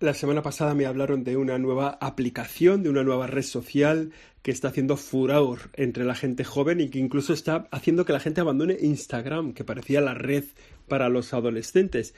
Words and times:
La 0.00 0.14
semana 0.14 0.42
pasada 0.44 0.76
me 0.76 0.86
hablaron 0.86 1.24
de 1.24 1.36
una 1.36 1.58
nueva 1.58 1.98
aplicación, 2.00 2.84
de 2.84 2.88
una 2.88 3.02
nueva 3.02 3.26
red 3.26 3.42
social 3.42 4.12
que 4.42 4.52
está 4.52 4.68
haciendo 4.68 4.96
furor 4.96 5.70
entre 5.74 6.04
la 6.04 6.14
gente 6.14 6.44
joven 6.44 6.80
y 6.80 6.88
que 6.88 7.00
incluso 7.00 7.32
está 7.32 7.66
haciendo 7.72 8.04
que 8.04 8.12
la 8.12 8.20
gente 8.20 8.40
abandone 8.40 8.76
Instagram, 8.80 9.54
que 9.54 9.64
parecía 9.64 10.00
la 10.00 10.14
red 10.14 10.44
para 10.86 11.08
los 11.08 11.34
adolescentes. 11.34 12.14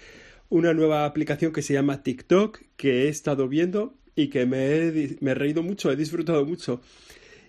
Una 0.51 0.75
nueva 0.75 1.07
aplicación 1.07 1.55
que 1.55 1.63
se 1.63 1.73
llama 1.73 2.03
TikTok, 2.03 2.61
que 2.77 3.05
he 3.05 3.09
estado 3.09 3.49
viendo 3.49 3.95
y 4.15 4.29
que 4.29 4.45
me 4.45 4.67
he, 4.67 5.17
me 5.23 5.31
he 5.31 5.35
reído 5.35 5.63
mucho, 5.63 5.91
he 5.91 5.97
disfrutado 5.97 6.45
mucho. 6.45 6.83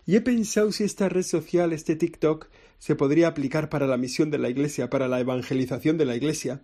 Y 0.05 0.16
he 0.16 0.21
pensado 0.21 0.71
si 0.71 0.86
esta 0.86 1.09
red 1.09 1.23
social, 1.23 1.73
este 1.73 1.98
TikTok, 1.98 2.48
se 2.79 2.95
podría 2.95 3.27
aplicar 3.27 3.68
para 3.68 3.86
la 3.86 3.98
misión 3.98 4.32
de 4.32 4.38
la 4.38 4.50
Iglesia, 4.50 4.89
para 4.89 5.09
la 5.09 5.20
evangelización 5.20 5.98
de 5.98 6.05
la 6.05 6.16
Iglesia. 6.16 6.61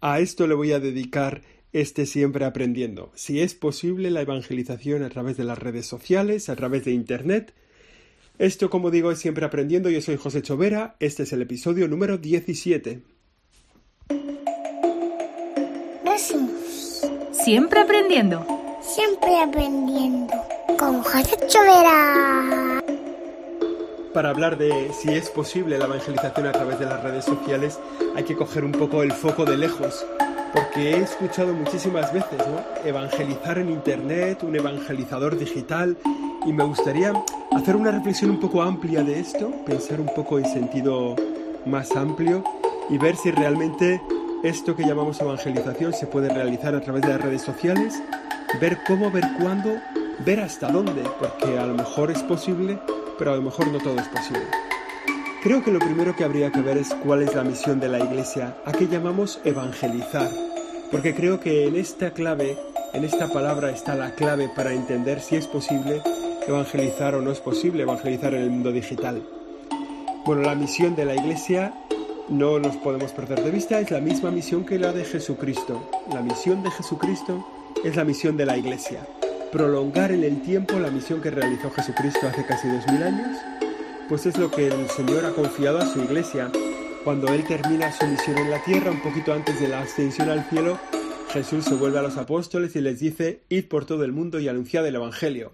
A 0.00 0.20
esto 0.20 0.46
le 0.48 0.54
voy 0.54 0.72
a 0.72 0.80
dedicar 0.80 1.42
esté 1.72 2.06
siempre 2.06 2.44
aprendiendo. 2.44 3.10
Si 3.14 3.40
es 3.40 3.54
posible 3.54 4.10
la 4.10 4.22
evangelización 4.22 5.02
a 5.02 5.10
través 5.10 5.36
de 5.36 5.44
las 5.44 5.58
redes 5.58 5.86
sociales, 5.86 6.48
a 6.48 6.56
través 6.56 6.84
de 6.84 6.92
Internet. 6.92 7.52
Esto, 8.38 8.70
como 8.70 8.90
digo, 8.90 9.10
es 9.10 9.18
siempre 9.18 9.44
aprendiendo. 9.44 9.90
Yo 9.90 10.00
soy 10.00 10.16
José 10.16 10.42
Chovera. 10.42 10.96
Este 11.00 11.24
es 11.24 11.32
el 11.32 11.42
episodio 11.42 11.88
número 11.88 12.18
17. 12.18 13.02
Siempre 17.32 17.80
aprendiendo. 17.80 18.46
Siempre 18.82 19.40
aprendiendo. 19.40 20.34
Con 20.78 21.02
José 21.02 21.36
Chovera. 21.46 22.82
Para 24.12 24.30
hablar 24.30 24.58
de 24.58 24.90
si 24.92 25.10
es 25.10 25.30
posible 25.30 25.78
la 25.78 25.86
evangelización 25.86 26.46
a 26.46 26.52
través 26.52 26.78
de 26.78 26.86
las 26.86 27.02
redes 27.02 27.24
sociales, 27.24 27.78
hay 28.16 28.24
que 28.24 28.36
coger 28.36 28.64
un 28.64 28.72
poco 28.72 29.02
el 29.02 29.12
foco 29.12 29.44
de 29.44 29.56
lejos 29.56 30.04
porque 30.52 30.92
he 30.92 31.02
escuchado 31.02 31.52
muchísimas 31.52 32.12
veces, 32.12 32.38
¿no? 32.38 32.62
Evangelizar 32.84 33.58
en 33.58 33.70
Internet, 33.70 34.42
un 34.42 34.56
evangelizador 34.56 35.38
digital, 35.38 35.96
y 36.46 36.52
me 36.52 36.64
gustaría 36.64 37.12
hacer 37.52 37.76
una 37.76 37.90
reflexión 37.90 38.30
un 38.30 38.40
poco 38.40 38.62
amplia 38.62 39.02
de 39.02 39.20
esto, 39.20 39.50
pensar 39.66 40.00
un 40.00 40.10
poco 40.14 40.38
en 40.38 40.46
sentido 40.46 41.16
más 41.66 41.94
amplio 41.96 42.42
y 42.88 42.98
ver 42.98 43.16
si 43.16 43.30
realmente 43.30 44.00
esto 44.42 44.76
que 44.76 44.84
llamamos 44.84 45.20
evangelización 45.20 45.92
se 45.92 46.06
puede 46.06 46.28
realizar 46.28 46.74
a 46.74 46.80
través 46.80 47.02
de 47.02 47.08
las 47.08 47.20
redes 47.20 47.42
sociales, 47.42 48.00
ver 48.60 48.78
cómo, 48.86 49.10
ver 49.10 49.24
cuándo, 49.40 49.70
ver 50.24 50.40
hasta 50.40 50.70
dónde, 50.70 51.02
porque 51.18 51.58
a 51.58 51.66
lo 51.66 51.74
mejor 51.74 52.10
es 52.10 52.22
posible, 52.22 52.78
pero 53.18 53.32
a 53.32 53.36
lo 53.36 53.42
mejor 53.42 53.66
no 53.68 53.78
todo 53.78 53.98
es 53.98 54.08
posible. 54.08 54.67
Creo 55.40 55.62
que 55.62 55.70
lo 55.70 55.78
primero 55.78 56.16
que 56.16 56.24
habría 56.24 56.50
que 56.50 56.62
ver 56.62 56.78
es 56.78 56.92
cuál 56.94 57.22
es 57.22 57.32
la 57.32 57.44
misión 57.44 57.78
de 57.78 57.88
la 57.88 58.00
Iglesia, 58.00 58.56
a 58.64 58.72
qué 58.72 58.88
llamamos 58.88 59.40
evangelizar, 59.44 60.28
porque 60.90 61.14
creo 61.14 61.38
que 61.38 61.68
en 61.68 61.76
esta 61.76 62.10
clave, 62.10 62.58
en 62.92 63.04
esta 63.04 63.28
palabra 63.28 63.70
está 63.70 63.94
la 63.94 64.16
clave 64.16 64.50
para 64.54 64.72
entender 64.72 65.20
si 65.20 65.36
es 65.36 65.46
posible 65.46 66.02
evangelizar 66.48 67.14
o 67.14 67.22
no 67.22 67.30
es 67.30 67.38
posible 67.38 67.84
evangelizar 67.84 68.34
en 68.34 68.42
el 68.42 68.50
mundo 68.50 68.72
digital. 68.72 69.22
Bueno, 70.26 70.42
la 70.42 70.56
misión 70.56 70.96
de 70.96 71.04
la 71.04 71.14
Iglesia 71.14 71.72
no 72.28 72.58
nos 72.58 72.76
podemos 72.76 73.12
perder 73.12 73.40
de 73.44 73.52
vista, 73.52 73.78
es 73.78 73.92
la 73.92 74.00
misma 74.00 74.32
misión 74.32 74.66
que 74.66 74.76
la 74.76 74.92
de 74.92 75.04
Jesucristo. 75.04 75.88
La 76.12 76.20
misión 76.20 76.64
de 76.64 76.72
Jesucristo 76.72 77.46
es 77.84 77.94
la 77.94 78.02
misión 78.02 78.36
de 78.36 78.44
la 78.44 78.56
Iglesia. 78.56 79.06
Prolongar 79.52 80.10
en 80.10 80.24
el 80.24 80.42
tiempo 80.42 80.80
la 80.80 80.90
misión 80.90 81.22
que 81.22 81.30
realizó 81.30 81.70
Jesucristo 81.70 82.26
hace 82.26 82.44
casi 82.44 82.66
dos 82.66 82.84
mil 82.88 83.04
años 83.04 83.38
pues 84.08 84.24
es 84.24 84.38
lo 84.38 84.50
que 84.50 84.68
el 84.68 84.88
Señor 84.88 85.26
ha 85.26 85.32
confiado 85.32 85.78
a 85.78 85.86
su 85.86 86.00
iglesia. 86.00 86.50
Cuando 87.04 87.28
Él 87.28 87.44
termina 87.46 87.92
su 87.92 88.06
misión 88.06 88.38
en 88.38 88.50
la 88.50 88.64
tierra, 88.64 88.90
un 88.90 89.02
poquito 89.02 89.34
antes 89.34 89.60
de 89.60 89.68
la 89.68 89.80
ascensión 89.80 90.30
al 90.30 90.48
cielo, 90.48 90.78
Jesús 91.30 91.66
se 91.66 91.74
vuelve 91.74 91.98
a 91.98 92.02
los 92.02 92.16
apóstoles 92.16 92.74
y 92.74 92.80
les 92.80 93.00
dice, 93.00 93.42
Id 93.50 93.66
por 93.66 93.84
todo 93.84 94.04
el 94.04 94.12
mundo 94.12 94.40
y 94.40 94.48
anunciad 94.48 94.86
el 94.86 94.94
Evangelio. 94.94 95.52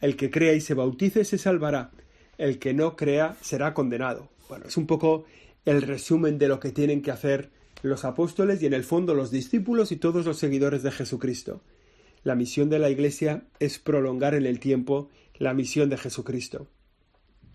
El 0.00 0.16
que 0.16 0.32
crea 0.32 0.54
y 0.54 0.60
se 0.60 0.74
bautice 0.74 1.24
se 1.24 1.38
salvará, 1.38 1.92
el 2.38 2.58
que 2.58 2.74
no 2.74 2.96
crea 2.96 3.36
será 3.40 3.72
condenado. 3.72 4.28
Bueno, 4.48 4.66
es 4.66 4.76
un 4.76 4.88
poco 4.88 5.24
el 5.64 5.82
resumen 5.82 6.38
de 6.38 6.48
lo 6.48 6.58
que 6.58 6.72
tienen 6.72 7.02
que 7.02 7.12
hacer 7.12 7.50
los 7.82 8.04
apóstoles 8.04 8.60
y 8.62 8.66
en 8.66 8.74
el 8.74 8.82
fondo 8.82 9.14
los 9.14 9.30
discípulos 9.30 9.92
y 9.92 9.96
todos 9.96 10.26
los 10.26 10.38
seguidores 10.38 10.82
de 10.82 10.90
Jesucristo. 10.90 11.62
La 12.24 12.34
misión 12.34 12.68
de 12.68 12.80
la 12.80 12.90
Iglesia 12.90 13.44
es 13.60 13.78
prolongar 13.78 14.34
en 14.34 14.44
el 14.44 14.58
tiempo 14.58 15.08
la 15.38 15.54
misión 15.54 15.88
de 15.88 15.98
Jesucristo. 15.98 16.66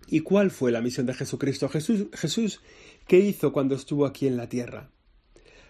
¿Y 0.08 0.20
cuál 0.20 0.50
fue 0.50 0.72
la 0.72 0.80
misión 0.80 1.06
de 1.06 1.14
Jesucristo? 1.14 1.68
Jesús, 1.68 2.06
Jesús, 2.12 2.60
¿qué 3.06 3.18
hizo 3.18 3.52
cuando 3.52 3.74
estuvo 3.74 4.06
aquí 4.06 4.26
en 4.26 4.36
la 4.36 4.48
tierra? 4.48 4.90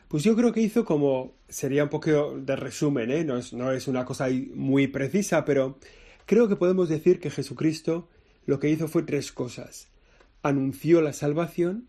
Pues 0.09 0.25
yo 0.25 0.37
creo 0.37 0.53
que 0.53 0.61
hizo 0.61 0.85
como, 0.85 1.35
sería 1.49 1.85
un 1.85 1.91
poco 1.91 2.39
de 2.39 2.57
resumen, 2.57 3.11
¿eh? 3.11 3.25
no, 3.25 3.39
es, 3.39 3.53
no 3.53 3.73
es 3.73 3.89
una 3.89 4.05
cosa 4.05 4.29
muy 4.55 4.87
precisa, 4.87 5.45
pero 5.45 5.79
creo 6.27 6.49
que 6.49 6.57
podemos 6.57 6.89
decir 6.89 7.19
que 7.19 7.31
Jesucristo 7.31 8.09
lo 8.45 8.59
que 8.59 8.69
hizo 8.69 8.89
fue 8.89 9.05
tres 9.05 9.33
cosas. 9.33 9.89
Anunció 10.43 11.01
la 11.01 11.13
salvación, 11.13 11.89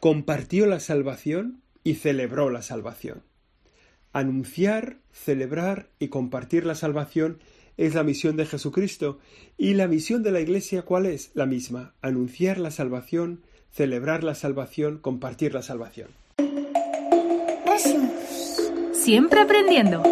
compartió 0.00 0.66
la 0.66 0.80
salvación 0.80 1.62
y 1.82 1.94
celebró 1.94 2.50
la 2.50 2.62
salvación. 2.62 3.22
Anunciar, 4.12 4.98
celebrar 5.12 5.88
y 5.98 6.08
compartir 6.08 6.66
la 6.66 6.74
salvación 6.74 7.38
es 7.76 7.94
la 7.94 8.02
misión 8.02 8.36
de 8.36 8.46
Jesucristo. 8.46 9.18
¿Y 9.56 9.74
la 9.74 9.88
misión 9.88 10.22
de 10.22 10.32
la 10.32 10.40
Iglesia 10.40 10.82
cuál 10.82 11.06
es? 11.06 11.30
La 11.34 11.46
misma, 11.46 11.94
anunciar 12.02 12.58
la 12.58 12.70
salvación, 12.70 13.42
celebrar 13.70 14.24
la 14.24 14.34
salvación, 14.34 14.98
compartir 14.98 15.54
la 15.54 15.62
salvación. 15.62 16.08
Siempre 18.92 19.40
aprendiendo. 19.40 20.02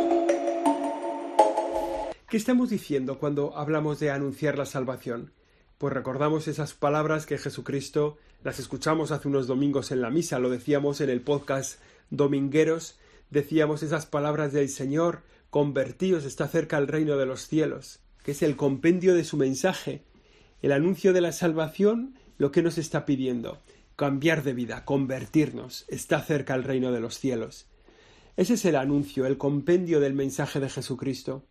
¿Qué 2.28 2.36
estamos 2.36 2.70
diciendo 2.70 3.18
cuando 3.18 3.56
hablamos 3.56 4.00
de 4.00 4.10
anunciar 4.10 4.58
la 4.58 4.66
salvación? 4.66 5.32
Pues 5.78 5.92
recordamos 5.92 6.48
esas 6.48 6.74
palabras 6.74 7.26
que 7.26 7.38
Jesucristo 7.38 8.18
las 8.42 8.58
escuchamos 8.58 9.10
hace 9.10 9.28
unos 9.28 9.46
domingos 9.46 9.90
en 9.90 10.02
la 10.02 10.10
misa, 10.10 10.38
lo 10.38 10.50
decíamos 10.50 11.00
en 11.00 11.10
el 11.10 11.22
podcast 11.22 11.80
Domingueros, 12.10 12.98
decíamos 13.30 13.82
esas 13.82 14.04
palabras 14.04 14.52
del 14.52 14.68
Señor 14.68 15.22
Convertíos 15.54 16.24
está 16.24 16.48
cerca 16.48 16.78
el 16.78 16.88
reino 16.88 17.16
de 17.16 17.26
los 17.26 17.46
cielos, 17.46 18.00
que 18.24 18.32
es 18.32 18.42
el 18.42 18.56
compendio 18.56 19.14
de 19.14 19.22
su 19.22 19.36
mensaje, 19.36 20.02
el 20.62 20.72
anuncio 20.72 21.12
de 21.12 21.20
la 21.20 21.30
salvación, 21.30 22.16
lo 22.38 22.50
que 22.50 22.60
nos 22.60 22.76
está 22.76 23.06
pidiendo, 23.06 23.62
cambiar 23.94 24.42
de 24.42 24.52
vida, 24.52 24.84
convertirnos, 24.84 25.84
está 25.86 26.20
cerca 26.22 26.56
el 26.56 26.64
reino 26.64 26.90
de 26.90 26.98
los 26.98 27.20
cielos. 27.20 27.68
Ese 28.36 28.54
es 28.54 28.64
el 28.64 28.74
anuncio, 28.74 29.26
el 29.26 29.38
compendio 29.38 30.00
del 30.00 30.14
mensaje 30.14 30.58
de 30.58 30.68
Jesucristo. 30.68 31.44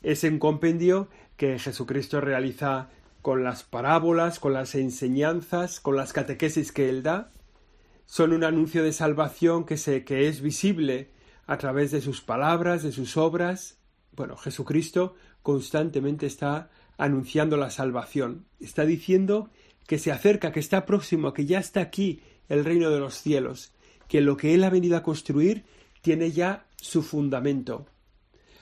Es 0.00 0.24
un 0.24 0.38
compendio 0.38 1.10
que 1.36 1.58
Jesucristo 1.58 2.22
realiza 2.22 2.88
con 3.20 3.44
las 3.44 3.62
parábolas, 3.62 4.40
con 4.40 4.54
las 4.54 4.74
enseñanzas, 4.74 5.80
con 5.80 5.96
las 5.96 6.14
catequesis 6.14 6.72
que 6.72 6.88
él 6.88 7.02
da. 7.02 7.30
Son 8.06 8.32
un 8.32 8.42
anuncio 8.42 8.82
de 8.82 8.94
salvación 8.94 9.66
que, 9.66 9.76
se, 9.76 10.02
que 10.04 10.28
es 10.28 10.40
visible 10.40 11.10
a 11.48 11.56
través 11.56 11.90
de 11.90 12.00
sus 12.00 12.20
palabras, 12.20 12.84
de 12.84 12.92
sus 12.92 13.16
obras. 13.16 13.78
Bueno, 14.12 14.36
Jesucristo 14.36 15.16
constantemente 15.42 16.26
está 16.26 16.70
anunciando 16.98 17.56
la 17.56 17.70
salvación. 17.70 18.44
Está 18.60 18.84
diciendo 18.84 19.50
que 19.86 19.98
se 19.98 20.12
acerca, 20.12 20.52
que 20.52 20.60
está 20.60 20.84
próximo, 20.84 21.32
que 21.32 21.46
ya 21.46 21.58
está 21.58 21.80
aquí 21.80 22.20
el 22.50 22.64
reino 22.66 22.90
de 22.90 23.00
los 23.00 23.14
cielos, 23.14 23.72
que 24.08 24.20
lo 24.20 24.36
que 24.36 24.54
Él 24.54 24.62
ha 24.62 24.70
venido 24.70 24.96
a 24.98 25.02
construir 25.02 25.64
tiene 26.02 26.30
ya 26.30 26.66
su 26.76 27.02
fundamento. 27.02 27.86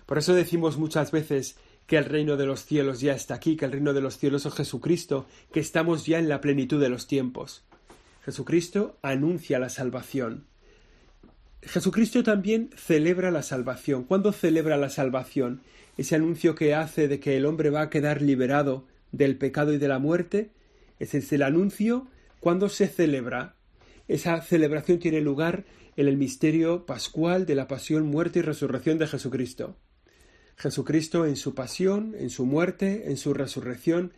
Por 0.07 0.19
eso 0.19 0.33
decimos 0.33 0.79
muchas 0.79 1.11
veces 1.11 1.57
que 1.89 1.97
el 1.97 2.05
reino 2.05 2.37
de 2.37 2.47
los 2.47 2.65
cielos 2.65 3.01
ya 3.01 3.15
está 3.15 3.35
aquí, 3.35 3.57
que 3.57 3.65
el 3.65 3.73
reino 3.73 3.95
de 3.95 4.01
los 4.01 4.17
cielos 4.19 4.47
es 4.47 4.55
Jesucristo, 4.55 5.27
que 5.53 5.61
estamos 5.61 6.07
ya 6.07 6.21
en 6.21 6.29
la 6.29 6.41
plenitud 6.41 6.81
de 6.81 6.89
los 6.89 7.09
tiempos. 7.09 7.65
Jesucristo 8.25 8.97
anuncia 9.03 9.59
la 9.59 9.71
salvación. 9.71 10.47
Jesucristo 11.67 12.23
también 12.23 12.71
celebra 12.77 13.31
la 13.31 13.43
salvación. 13.43 14.05
¿Cuándo 14.05 14.33
celebra 14.33 14.77
la 14.77 14.89
salvación? 14.89 15.63
Ese 15.97 16.15
anuncio 16.15 16.55
que 16.55 16.75
hace 16.75 17.09
de 17.09 17.19
que 17.19 17.37
el 17.37 17.45
hombre 17.45 17.71
va 17.71 17.83
a 17.83 17.91
quedar 17.91 18.23
liberado 18.23 18.85
del 19.11 19.37
pecado 19.37 19.73
y 19.73 19.79
de 19.79 19.89
la 19.89 19.99
muerte. 19.99 20.51
Ese 21.01 21.19
es 21.19 21.33
el 21.33 21.43
anuncio. 21.43 22.07
¿Cuándo 22.39 22.69
se 22.69 22.87
celebra? 22.87 23.57
Esa 24.07 24.41
celebración 24.43 25.01
tiene 25.01 25.21
lugar 25.21 25.65
en 25.97 26.07
el 26.07 26.17
misterio 26.17 26.87
pascual 26.87 27.47
de 27.47 27.57
la 27.57 27.67
pasión, 27.67 28.07
muerte 28.07 28.39
y 28.39 28.43
resurrección 28.43 28.99
de 28.99 29.09
Jesucristo. 29.09 29.77
Jesucristo 30.57 31.27
en 31.27 31.37
su 31.37 31.55
pasión, 31.55 32.15
en 32.19 32.31
su 32.31 32.47
muerte, 32.47 33.11
en 33.11 33.17
su 33.17 33.35
resurrección, 33.35 34.13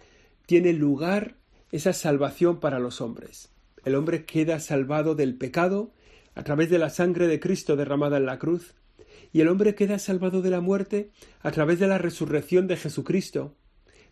tiene 0.46 0.72
lugar 0.72 1.36
esa 1.72 1.92
salvación 1.92 2.60
para 2.60 2.78
los 2.78 3.00
hombres. 3.00 3.48
El 3.84 3.94
hombre 3.94 4.24
queda 4.24 4.60
salvado 4.60 5.14
del 5.14 5.34
pecado, 5.34 5.92
a 6.38 6.44
través 6.44 6.70
de 6.70 6.79
la 6.79 6.88
sangre 6.88 7.26
de 7.26 7.40
Cristo 7.40 7.75
derramada 7.75 8.17
en 8.17 8.25
la 8.25 8.38
cruz, 8.38 8.76
y 9.32 9.40
el 9.40 9.49
hombre 9.49 9.75
queda 9.75 9.99
salvado 9.99 10.40
de 10.40 10.50
la 10.50 10.61
muerte 10.61 11.11
a 11.40 11.50
través 11.50 11.81
de 11.81 11.88
la 11.88 11.99
resurrección 11.99 12.69
de 12.69 12.76
Jesucristo. 12.76 13.56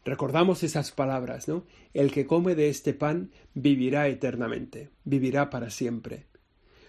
Recordamos 0.05 0.64
esas 0.64 0.90
palabras, 0.90 1.46
¿no? 1.46 1.67
El 1.94 2.11
que 2.11 2.26
come 2.26 2.56
de 2.56 2.69
este 2.69 2.94
pan 2.94 3.31
vivirá 3.55 4.08
eternamente, 4.08 4.90
vivirá 5.05 5.50
para 5.50 5.70
siempre. 5.70 6.26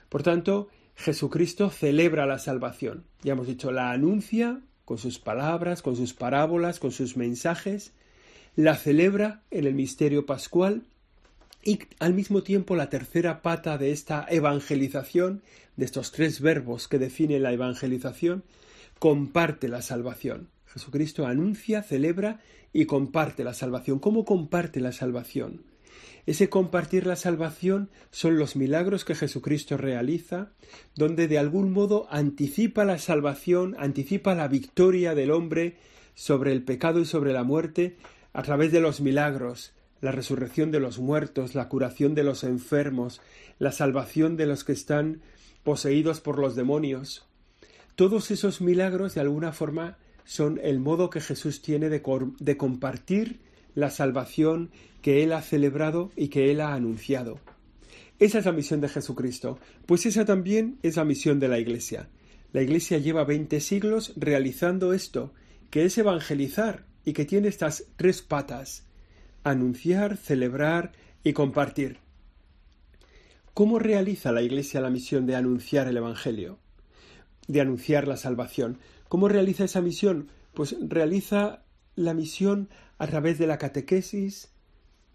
Por 0.10 0.24
tanto, 0.24 0.70
Jesucristo 0.96 1.70
celebra 1.70 2.26
la 2.26 2.40
salvación. 2.40 3.06
Ya 3.22 3.34
hemos 3.34 3.46
dicho, 3.46 3.72
la 3.72 3.92
anuncia 3.92 4.62
con 4.86 4.98
sus 4.98 5.20
palabras, 5.20 5.84
con 5.84 5.96
sus 5.96 6.16
parábolas, 6.16 6.80
con 6.80 6.90
sus 6.90 7.16
mensajes, 7.16 7.94
la 8.56 8.76
celebra 8.76 9.44
en 9.52 9.68
el 9.68 9.76
misterio 9.76 10.26
pascual 10.26 10.88
y 11.68 11.80
al 12.00 12.14
mismo 12.14 12.44
tiempo 12.44 12.78
la 12.78 12.90
tercera 12.90 13.42
pata 13.42 13.78
de 13.78 13.92
esta 13.92 14.26
evangelización, 14.30 15.42
de 15.76 15.84
estos 15.84 16.14
tres 16.14 16.40
verbos 16.40 16.88
que 16.88 16.98
definen 16.98 17.44
la 17.44 17.52
evangelización, 17.52 18.46
comparte 19.00 19.68
la 19.68 19.82
salvación. 19.82 20.48
Jesucristo 20.66 21.28
anuncia, 21.28 21.84
celebra 21.84 22.40
y 22.72 22.86
comparte 22.86 23.44
la 23.44 23.54
salvación. 23.54 24.00
¿Cómo 24.00 24.24
comparte 24.24 24.80
la 24.80 24.94
salvación? 24.94 25.64
Ese 26.26 26.48
compartir 26.48 27.06
la 27.06 27.18
salvación 27.18 27.90
son 28.12 28.38
los 28.38 28.56
milagros 28.56 29.04
que 29.04 29.16
Jesucristo 29.16 29.76
realiza, 29.76 30.52
donde 30.96 31.28
de 31.28 31.38
algún 31.38 31.74
modo 31.74 32.08
anticipa 32.10 32.86
la 32.86 32.98
salvación, 32.98 33.76
anticipa 33.78 34.36
la 34.36 34.48
victoria 34.48 35.16
del 35.16 35.32
hombre 35.32 35.76
sobre 36.16 36.54
el 36.54 36.64
pecado 36.64 37.02
y 37.02 37.06
sobre 37.06 37.34
la 37.34 37.44
muerte 37.44 37.98
a 38.32 38.42
través 38.44 38.72
de 38.72 38.80
los 38.80 39.02
milagros, 39.02 39.74
la 40.02 40.12
resurrección 40.12 40.72
de 40.72 40.80
los 40.80 41.00
muertos, 41.00 41.56
la 41.56 41.70
curación 41.70 42.16
de 42.16 42.24
los 42.24 42.44
enfermos, 42.44 43.22
la 43.60 43.72
salvación 43.72 44.38
de 44.38 44.46
los 44.46 44.64
que 44.64 44.74
están 44.74 45.22
poseídos 45.64 46.22
por 46.22 46.40
los 46.40 46.56
demonios. 46.56 47.26
Todos 47.96 48.32
esos 48.32 48.62
milagros 48.62 49.16
de 49.16 49.22
alguna 49.22 49.52
forma 49.52 49.98
son 50.24 50.60
el 50.64 50.80
modo 50.80 51.10
que 51.10 51.22
Jesús 51.22 51.62
tiene 51.62 51.90
de, 51.90 52.02
compartir 52.58 53.40
la 53.76 53.90
salvación 53.90 54.72
que 55.02 55.24
Él 55.24 55.34
ha 55.34 55.42
celebrado 55.42 56.12
y 56.16 56.28
que 56.28 56.52
Él 56.52 56.62
ha 56.62 56.74
anunciado. 56.74 57.40
Esa 58.20 58.40
es 58.40 58.46
la 58.46 58.52
misión 58.52 58.82
de 58.82 58.90
Jesucristo, 58.90 59.60
pues 59.86 60.06
esa 60.06 60.26
también 60.26 60.80
es 60.84 60.96
la 60.96 61.06
misión 61.06 61.40
de 61.40 61.48
la 61.48 61.60
Iglesia. 61.60 62.10
La 62.52 62.62
Iglesia 62.62 62.98
lleva 62.98 63.24
veinte 63.24 63.60
siglos 63.60 64.14
realizando 64.16 64.94
esto, 64.94 65.34
que 65.70 65.86
es 65.86 65.98
evangelizar 65.98 66.86
y 67.06 67.14
que 67.14 67.26
tiene 67.26 67.48
estas 67.48 67.86
tres 67.96 68.22
patas 68.22 68.87
anunciar, 69.50 70.18
celebrar 70.18 70.94
y 71.24 71.34
compartir. 71.34 71.98
¿Cómo 73.54 73.80
realiza 73.80 74.32
la 74.32 74.42
Iglesia 74.42 74.82
la 74.82 74.90
misión 74.90 75.26
de 75.26 75.36
anunciar 75.36 75.88
el 75.88 75.98
Evangelio? 75.98 76.60
De 77.48 77.62
anunciar 77.62 78.08
la 78.08 78.18
salvación. 78.18 78.78
¿Cómo 79.10 79.30
realiza 79.30 79.64
esa 79.64 79.82
misión? 79.82 80.30
Pues 80.54 80.76
realiza 80.80 81.64
la 81.96 82.14
misión 82.14 82.70
a 83.00 83.08
través 83.08 83.40
de 83.40 83.48
la 83.48 83.58
catequesis, 83.58 84.52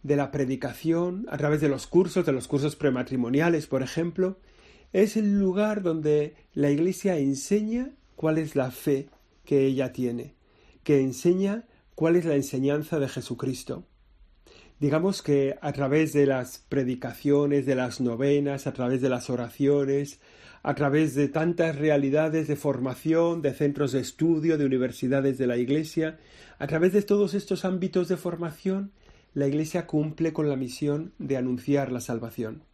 de 0.03 0.17
la 0.17 0.31
predicación, 0.31 1.27
a 1.31 1.39
través 1.39 1.61
de 1.61 1.69
los 1.69 1.87
cursos, 1.87 2.27
de 2.27 2.33
los 2.33 2.49
cursos 2.49 2.75
prematrimoniales, 2.75 3.67
por 3.67 3.83
ejemplo. 3.83 4.39
Es 4.93 5.17
el 5.17 5.39
lugar 5.39 5.83
donde 5.83 6.35
la 6.53 6.71
Iglesia 6.71 7.17
enseña 7.19 7.91
cuál 8.17 8.39
es 8.39 8.57
la 8.57 8.71
fe 8.71 9.09
que 9.45 9.67
ella 9.67 9.93
tiene, 9.93 10.35
que 10.83 11.01
enseña 11.01 11.65
cuál 11.95 12.17
es 12.17 12.25
la 12.25 12.35
enseñanza 12.35 12.99
de 12.99 13.09
Jesucristo. 13.09 13.85
Digamos 14.83 15.23
que 15.23 15.57
a 15.61 15.73
través 15.73 16.13
de 16.13 16.27
las 16.27 16.59
predicaciones, 16.69 17.67
de 17.67 17.77
las 17.77 18.01
novenas, 18.01 18.67
a 18.67 18.73
través 18.73 19.01
de 19.01 19.09
las 19.09 19.31
oraciones, 19.31 20.19
a 20.65 20.75
través 20.75 21.15
de 21.15 21.29
tantas 21.29 21.77
realidades 21.77 22.49
de 22.49 22.57
formación, 22.57 23.43
de 23.43 23.55
centros 23.55 23.93
de 23.93 24.01
estudio, 24.01 24.59
de 24.59 24.67
universidades 24.67 25.39
de 25.39 25.47
la 25.47 25.57
Iglesia, 25.57 26.19
a 26.59 26.67
través 26.67 26.93
de 26.93 27.03
todos 27.03 27.35
estos 27.35 27.65
ámbitos 27.65 28.09
de 28.09 28.17
formación, 28.17 28.91
la 29.35 29.47
Iglesia 29.47 29.87
cumple 29.87 30.33
con 30.33 30.49
la 30.49 30.57
misión 30.57 31.13
de 31.21 31.37
anunciar 31.37 31.93
la 31.93 32.01
salvación. 32.01 32.65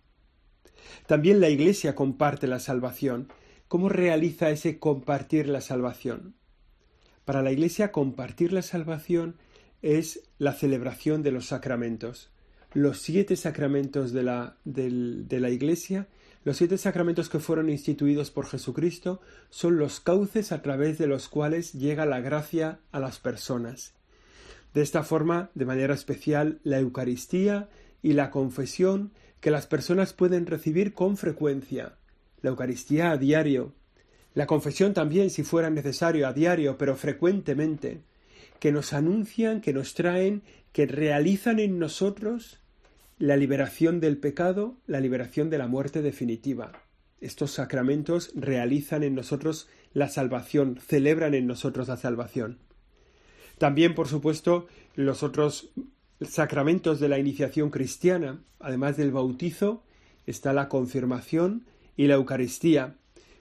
También 1.07 1.41
la 1.41 1.51
Iglesia 1.51 1.95
comparte 1.95 2.47
la 2.47 2.59
salvación. 2.59 3.29
¿Cómo 3.69 3.91
realiza 3.91 4.49
ese 4.49 4.79
compartir 4.79 5.47
la 5.47 5.61
salvación? 5.61 6.37
Para 7.27 7.43
la 7.43 7.53
Iglesia 7.53 7.93
compartir 7.93 8.55
la 8.55 8.63
salvación 8.63 9.37
es 9.83 10.23
la 10.39 10.53
celebración 10.53 11.23
de 11.23 11.33
los 11.33 11.47
sacramentos. 11.47 12.31
Los 12.75 13.01
siete 13.01 13.37
sacramentos 13.37 14.13
de 14.13 14.23
la, 14.23 14.57
de 14.65 15.41
la 15.41 15.51
Iglesia, 15.51 16.09
los 16.45 16.57
siete 16.57 16.79
sacramentos 16.79 17.29
que 17.29 17.41
fueron 17.41 17.71
instituidos 17.71 18.31
por 18.31 18.47
Jesucristo, 18.47 19.21
son 19.51 19.79
los 19.79 20.01
cauces 20.01 20.53
a 20.53 20.63
través 20.63 20.99
de 20.99 21.07
los 21.07 21.29
cuales 21.29 21.73
llega 21.73 22.07
la 22.07 22.21
gracia 22.21 22.81
a 22.93 23.01
las 23.01 23.19
personas. 23.19 23.95
De 24.75 24.83
esta 24.83 25.03
forma, 25.03 25.51
de 25.55 25.65
manera 25.65 25.95
especial, 25.95 26.61
la 26.63 26.79
Eucaristía 26.79 27.69
y 28.03 28.13
la 28.13 28.31
confesión 28.31 29.13
que 29.41 29.51
las 29.51 29.67
personas 29.67 30.13
pueden 30.13 30.47
recibir 30.47 30.95
con 30.95 31.17
frecuencia. 31.17 31.97
La 32.43 32.51
Eucaristía 32.51 33.11
a 33.11 33.17
diario. 33.17 33.73
La 34.35 34.47
confesión 34.47 34.95
también, 34.95 35.31
si 35.31 35.43
fuera 35.43 35.71
necesario, 35.71 36.29
a 36.29 36.33
diario, 36.33 36.77
pero 36.77 36.97
frecuentemente 36.97 38.03
que 38.61 38.73
nos 38.73 38.93
anuncian, 38.93 39.61
que 39.61 39.73
nos 39.73 39.95
traen, 39.95 40.43
que 40.73 40.87
realizan 40.87 41.59
en 41.59 41.79
nosotros 41.79 42.59
la 43.19 43.37
liberación 43.37 44.01
del 44.01 44.17
pecado, 44.17 44.77
la 44.87 45.01
liberación 45.01 45.51
de 45.51 45.59
la 45.59 45.67
muerte 45.67 46.03
definitiva. 46.03 46.73
Estos 47.21 47.51
sacramentos 47.51 48.31
realizan 48.35 49.03
en 49.03 49.15
nosotros 49.15 49.69
la 49.93 50.09
salvación, 50.09 50.79
celebran 50.87 51.35
en 51.35 51.47
nosotros 51.47 51.89
la 51.89 51.97
salvación. 51.97 52.59
También, 53.59 53.95
por 53.95 54.07
supuesto, 54.07 54.69
los 54.95 55.23
otros 55.25 55.71
sacramentos 56.21 57.01
de 57.01 57.09
la 57.09 57.19
iniciación 57.19 57.71
cristiana, 57.71 58.41
además 58.61 58.97
del 58.97 59.11
bautizo, 59.11 59.83
está 60.27 60.53
la 60.53 60.69
confirmación 60.69 61.65
y 61.97 62.07
la 62.07 62.15
Eucaristía, 62.15 62.95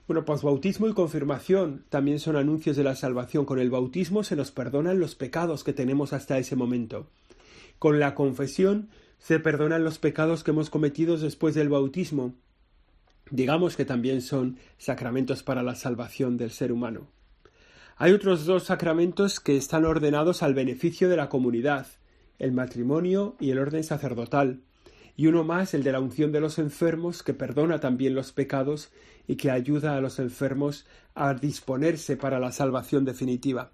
bueno, 0.08 0.24
pues 0.24 0.40
bautismo 0.40 0.88
y 0.88 0.94
confirmación 0.94 1.84
también 1.90 2.18
son 2.18 2.36
anuncios 2.36 2.76
de 2.78 2.82
la 2.82 2.96
salvación. 2.96 3.44
Con 3.44 3.58
el 3.58 3.68
bautismo 3.68 4.24
se 4.24 4.36
nos 4.36 4.50
perdonan 4.50 4.98
los 4.98 5.14
pecados 5.14 5.64
que 5.64 5.74
tenemos 5.74 6.14
hasta 6.14 6.38
ese 6.38 6.56
momento. 6.56 7.10
Con 7.78 8.00
la 8.00 8.14
confesión 8.14 8.88
se 9.18 9.38
perdonan 9.38 9.84
los 9.84 9.98
pecados 9.98 10.44
que 10.44 10.52
hemos 10.52 10.70
cometido 10.70 11.18
después 11.18 11.54
del 11.54 11.68
bautismo. 11.68 12.34
Digamos 13.30 13.76
que 13.76 13.84
también 13.84 14.22
son 14.22 14.56
sacramentos 14.78 15.42
para 15.42 15.62
la 15.62 15.74
salvación 15.74 16.38
del 16.38 16.52
ser 16.52 16.72
humano. 16.72 17.08
Hay 17.98 18.12
otros 18.12 18.46
dos 18.46 18.62
sacramentos 18.62 19.40
que 19.40 19.58
están 19.58 19.84
ordenados 19.84 20.42
al 20.42 20.54
beneficio 20.54 21.10
de 21.10 21.18
la 21.18 21.28
comunidad, 21.28 21.86
el 22.38 22.52
matrimonio 22.52 23.36
y 23.40 23.50
el 23.50 23.58
orden 23.58 23.84
sacerdotal 23.84 24.62
y 25.18 25.26
uno 25.26 25.42
más, 25.42 25.74
el 25.74 25.82
de 25.82 25.90
la 25.90 25.98
unción 25.98 26.30
de 26.30 26.38
los 26.40 26.60
enfermos, 26.60 27.24
que 27.24 27.34
perdona 27.34 27.80
también 27.80 28.14
los 28.14 28.30
pecados 28.30 28.92
y 29.26 29.34
que 29.34 29.50
ayuda 29.50 29.96
a 29.96 30.00
los 30.00 30.20
enfermos 30.20 30.86
a 31.16 31.34
disponerse 31.34 32.16
para 32.16 32.38
la 32.38 32.52
salvación 32.52 33.04
definitiva. 33.04 33.72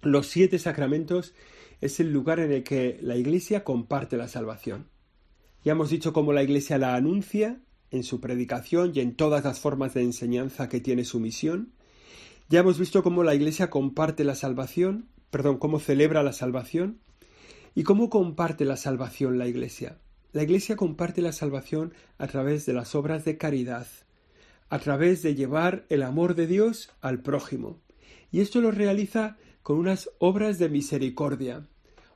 Los 0.00 0.28
siete 0.28 0.60
sacramentos 0.60 1.34
es 1.80 1.98
el 1.98 2.12
lugar 2.12 2.38
en 2.38 2.52
el 2.52 2.62
que 2.62 3.00
la 3.02 3.16
Iglesia 3.16 3.64
comparte 3.64 4.16
la 4.16 4.28
salvación. 4.28 4.86
Ya 5.64 5.72
hemos 5.72 5.90
dicho 5.90 6.12
cómo 6.12 6.32
la 6.32 6.44
Iglesia 6.44 6.78
la 6.78 6.94
anuncia 6.94 7.58
en 7.90 8.04
su 8.04 8.20
predicación 8.20 8.92
y 8.94 9.00
en 9.00 9.16
todas 9.16 9.42
las 9.42 9.58
formas 9.58 9.92
de 9.94 10.02
enseñanza 10.02 10.68
que 10.68 10.78
tiene 10.78 11.04
su 11.04 11.18
misión. 11.18 11.72
Ya 12.48 12.60
hemos 12.60 12.78
visto 12.78 13.02
cómo 13.02 13.24
la 13.24 13.34
Iglesia 13.34 13.70
comparte 13.70 14.22
la 14.22 14.36
salvación, 14.36 15.08
perdón, 15.32 15.58
cómo 15.58 15.80
celebra 15.80 16.22
la 16.22 16.32
salvación 16.32 17.00
y 17.74 17.82
cómo 17.82 18.08
comparte 18.08 18.64
la 18.64 18.76
salvación 18.76 19.36
la 19.36 19.48
Iglesia. 19.48 19.98
La 20.32 20.42
Iglesia 20.42 20.76
comparte 20.76 21.22
la 21.22 21.32
salvación 21.32 21.94
a 22.18 22.26
través 22.26 22.66
de 22.66 22.74
las 22.74 22.94
obras 22.94 23.24
de 23.24 23.38
caridad, 23.38 23.86
a 24.68 24.78
través 24.78 25.22
de 25.22 25.34
llevar 25.34 25.86
el 25.88 26.02
amor 26.02 26.34
de 26.34 26.46
Dios 26.46 26.90
al 27.00 27.20
prójimo. 27.20 27.78
Y 28.30 28.40
esto 28.40 28.60
lo 28.60 28.70
realiza 28.70 29.38
con 29.62 29.78
unas 29.78 30.10
obras 30.18 30.58
de 30.58 30.68
misericordia, 30.68 31.66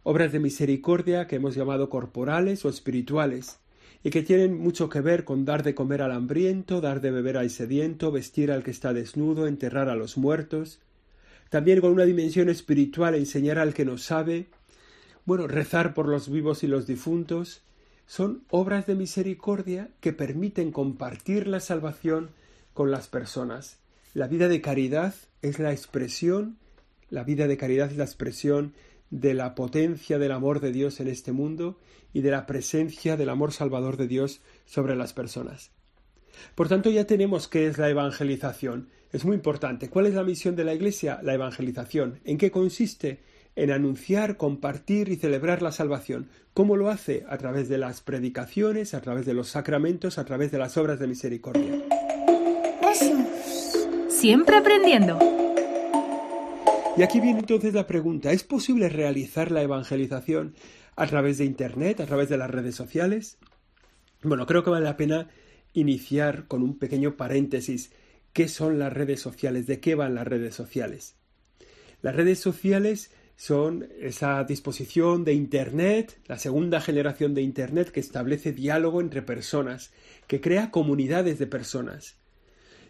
obras 0.02 0.30
de 0.30 0.40
misericordia 0.40 1.26
que 1.26 1.36
hemos 1.36 1.54
llamado 1.54 1.88
corporales 1.88 2.64
o 2.66 2.68
espirituales, 2.68 3.60
y 4.04 4.10
que 4.10 4.22
tienen 4.22 4.58
mucho 4.58 4.90
que 4.90 5.00
ver 5.00 5.24
con 5.24 5.46
dar 5.46 5.62
de 5.62 5.74
comer 5.74 6.02
al 6.02 6.12
hambriento, 6.12 6.80
dar 6.80 7.00
de 7.00 7.12
beber 7.12 7.38
al 7.38 7.48
sediento, 7.48 8.10
vestir 8.10 8.50
al 8.50 8.62
que 8.62 8.72
está 8.72 8.92
desnudo, 8.92 9.46
enterrar 9.46 9.88
a 9.88 9.94
los 9.94 10.18
muertos, 10.18 10.80
también 11.48 11.80
con 11.80 11.92
una 11.92 12.04
dimensión 12.04 12.48
espiritual 12.48 13.14
enseñar 13.14 13.58
al 13.58 13.74
que 13.74 13.84
no 13.84 13.98
sabe, 13.98 14.48
bueno, 15.24 15.46
rezar 15.46 15.94
por 15.94 16.08
los 16.08 16.30
vivos 16.30 16.62
y 16.62 16.66
los 16.66 16.86
difuntos, 16.86 17.62
son 18.06 18.44
obras 18.50 18.86
de 18.86 18.94
misericordia 18.94 19.90
que 20.00 20.12
permiten 20.12 20.72
compartir 20.72 21.46
la 21.46 21.60
salvación 21.60 22.30
con 22.74 22.90
las 22.90 23.08
personas. 23.08 23.78
La 24.14 24.28
vida 24.28 24.48
de 24.48 24.60
caridad 24.60 25.14
es 25.40 25.58
la 25.58 25.72
expresión, 25.72 26.58
la 27.10 27.24
vida 27.24 27.46
de 27.46 27.56
caridad 27.56 27.90
es 27.90 27.96
la 27.96 28.04
expresión 28.04 28.74
de 29.10 29.34
la 29.34 29.54
potencia 29.54 30.18
del 30.18 30.32
amor 30.32 30.60
de 30.60 30.72
Dios 30.72 31.00
en 31.00 31.08
este 31.08 31.32
mundo 31.32 31.78
y 32.12 32.20
de 32.22 32.30
la 32.30 32.46
presencia 32.46 33.16
del 33.16 33.28
amor 33.28 33.52
salvador 33.52 33.96
de 33.96 34.08
Dios 34.08 34.40
sobre 34.64 34.96
las 34.96 35.12
personas. 35.12 35.70
Por 36.54 36.68
tanto, 36.68 36.90
ya 36.90 37.06
tenemos 37.06 37.48
qué 37.48 37.66
es 37.66 37.78
la 37.78 37.88
evangelización. 37.90 38.88
Es 39.12 39.24
muy 39.24 39.36
importante. 39.36 39.90
¿Cuál 39.90 40.06
es 40.06 40.14
la 40.14 40.24
misión 40.24 40.56
de 40.56 40.64
la 40.64 40.74
Iglesia? 40.74 41.20
La 41.22 41.34
evangelización. 41.34 42.20
¿En 42.24 42.38
qué 42.38 42.50
consiste? 42.50 43.20
En 43.56 43.70
anunciar, 43.70 44.36
compartir 44.36 45.08
y 45.08 45.16
celebrar 45.16 45.62
la 45.62 45.72
salvación. 45.72 46.28
¿Cómo 46.54 46.76
lo 46.76 46.90
hace? 46.90 47.24
A 47.28 47.38
través 47.38 47.68
de 47.68 47.78
las 47.78 48.00
predicaciones, 48.00 48.94
a 48.94 49.00
través 49.00 49.26
de 49.26 49.34
los 49.34 49.48
sacramentos, 49.48 50.18
a 50.18 50.24
través 50.24 50.50
de 50.50 50.58
las 50.58 50.76
obras 50.76 50.98
de 50.98 51.06
misericordia. 51.06 51.82
siempre 54.08 54.56
aprendiendo. 54.56 55.18
Y 56.96 57.02
aquí 57.02 57.20
viene 57.20 57.40
entonces 57.40 57.74
la 57.74 57.86
pregunta, 57.86 58.32
¿es 58.32 58.44
posible 58.44 58.88
realizar 58.88 59.50
la 59.50 59.62
evangelización 59.62 60.54
a 60.94 61.06
través 61.06 61.38
de 61.38 61.44
Internet, 61.44 62.00
a 62.00 62.06
través 62.06 62.28
de 62.28 62.36
las 62.36 62.50
redes 62.50 62.74
sociales? 62.74 63.38
Bueno, 64.22 64.46
creo 64.46 64.62
que 64.62 64.70
vale 64.70 64.84
la 64.84 64.96
pena 64.96 65.28
iniciar 65.72 66.46
con 66.46 66.62
un 66.62 66.78
pequeño 66.78 67.16
paréntesis. 67.16 67.92
¿Qué 68.32 68.46
son 68.46 68.78
las 68.78 68.92
redes 68.92 69.20
sociales? 69.20 69.66
¿De 69.66 69.80
qué 69.80 69.94
van 69.94 70.14
las 70.14 70.26
redes 70.26 70.54
sociales? 70.54 71.16
Las 72.02 72.14
redes 72.14 72.38
sociales 72.38 73.10
son 73.42 73.88
esa 73.98 74.44
disposición 74.44 75.24
de 75.24 75.32
Internet, 75.34 76.16
la 76.28 76.38
segunda 76.38 76.80
generación 76.80 77.34
de 77.34 77.42
Internet 77.42 77.90
que 77.90 77.98
establece 77.98 78.52
diálogo 78.52 79.00
entre 79.00 79.20
personas, 79.20 79.90
que 80.28 80.40
crea 80.40 80.70
comunidades 80.70 81.40
de 81.40 81.48
personas. 81.48 82.14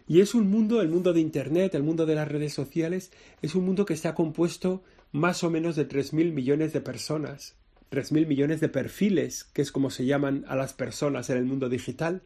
Y 0.07 0.21
es 0.21 0.35
un 0.35 0.51
mundo, 0.51 0.83
el 0.83 0.89
mundo 0.89 1.11
de 1.11 1.21
Internet, 1.21 1.73
el 1.73 1.81
mundo 1.81 2.05
de 2.05 2.13
las 2.13 2.27
redes 2.27 2.53
sociales, 2.53 3.11
es 3.41 3.55
un 3.55 3.65
mundo 3.65 3.85
que 3.85 3.95
está 3.95 4.13
compuesto 4.13 4.83
más 5.11 5.43
o 5.43 5.49
menos 5.49 5.75
de 5.75 5.89
3.000 5.89 6.33
millones 6.33 6.71
de 6.71 6.81
personas, 6.81 7.55
3.000 7.89 8.27
millones 8.27 8.59
de 8.59 8.69
perfiles, 8.69 9.45
que 9.45 9.63
es 9.63 9.71
como 9.71 9.89
se 9.89 10.05
llaman 10.05 10.45
a 10.47 10.55
las 10.55 10.73
personas 10.73 11.31
en 11.31 11.37
el 11.37 11.45
mundo 11.45 11.67
digital. 11.67 12.21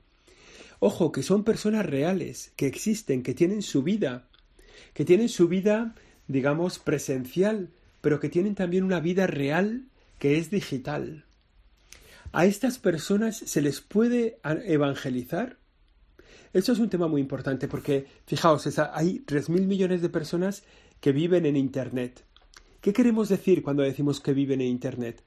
Ojo, 0.80 1.14
que 1.14 1.24
son 1.24 1.46
personas 1.46 1.86
reales, 1.86 2.52
que 2.58 2.68
existen, 2.68 3.24
que 3.24 3.34
tienen 3.34 3.62
su 3.62 3.84
vida, 3.84 4.28
que 4.94 5.06
tienen 5.06 5.30
su 5.30 5.48
vida, 5.48 5.96
digamos, 6.28 6.78
presencial, 6.78 7.70
pero 8.08 8.22
que 8.22 8.30
tienen 8.30 8.56
también 8.56 8.86
una 8.86 9.02
vida 9.02 9.28
real 9.28 9.84
que 10.18 10.38
es 10.38 10.50
digital. 10.50 11.26
¿A 12.32 12.46
estas 12.46 12.80
personas 12.80 13.36
se 13.36 13.62
les 13.62 13.82
puede 13.82 14.40
evangelizar? 14.46 15.58
Esto 16.54 16.72
es 16.72 16.80
un 16.80 16.88
tema 16.88 17.10
muy 17.10 17.20
importante 17.20 17.68
porque, 17.68 18.06
fijaos, 18.26 18.66
hay 18.94 19.26
3.000 19.26 19.66
millones 19.66 20.02
de 20.02 20.08
personas 20.08 20.64
que 21.02 21.12
viven 21.12 21.46
en 21.46 21.58
Internet. 21.58 22.24
¿Qué 22.80 22.94
queremos 22.94 23.28
decir 23.28 23.62
cuando 23.62 23.84
decimos 23.84 24.22
que 24.22 24.32
viven 24.32 24.62
en 24.62 24.68
Internet? 24.68 25.22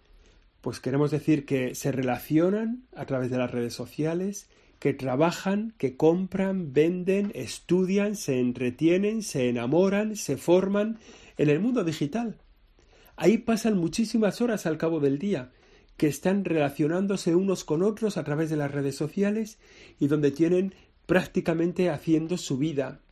Pues 0.63 0.81
queremos 0.81 1.11
decir 1.11 1.45
que 1.45 1.75
se 1.75 1.93
relacionan 1.93 2.85
a 2.97 3.05
través 3.05 3.31
de 3.31 3.37
las 3.37 3.51
redes 3.51 3.75
sociales, 3.75 4.49
que 4.79 4.95
trabajan, 4.95 5.75
que 5.77 5.99
compran, 5.99 6.73
venden, 6.73 7.31
estudian, 7.35 8.17
se 8.17 8.41
entretienen, 8.41 9.23
se 9.23 9.51
enamoran, 9.51 10.17
se 10.17 10.39
forman 10.39 10.99
en 11.37 11.51
el 11.51 11.61
mundo 11.61 11.85
digital. 11.85 12.39
Ahí 13.23 13.37
pasan 13.37 13.77
muchísimas 13.77 14.41
horas 14.41 14.65
al 14.65 14.79
cabo 14.79 14.99
del 14.99 15.19
día, 15.19 15.53
que 15.99 16.07
están 16.07 16.43
relacionándose 16.43 17.35
unos 17.35 17.65
con 17.65 17.83
otros 17.83 18.17
a 18.17 18.25
través 18.25 18.49
de 18.49 18.57
las 18.57 18.71
redes 18.71 18.97
sociales 18.97 19.59
y 19.99 20.07
donde 20.07 20.31
tienen 20.31 20.73
prácticamente 21.05 21.91
haciendo 21.91 22.39
su 22.39 22.57
vida. 22.57 23.03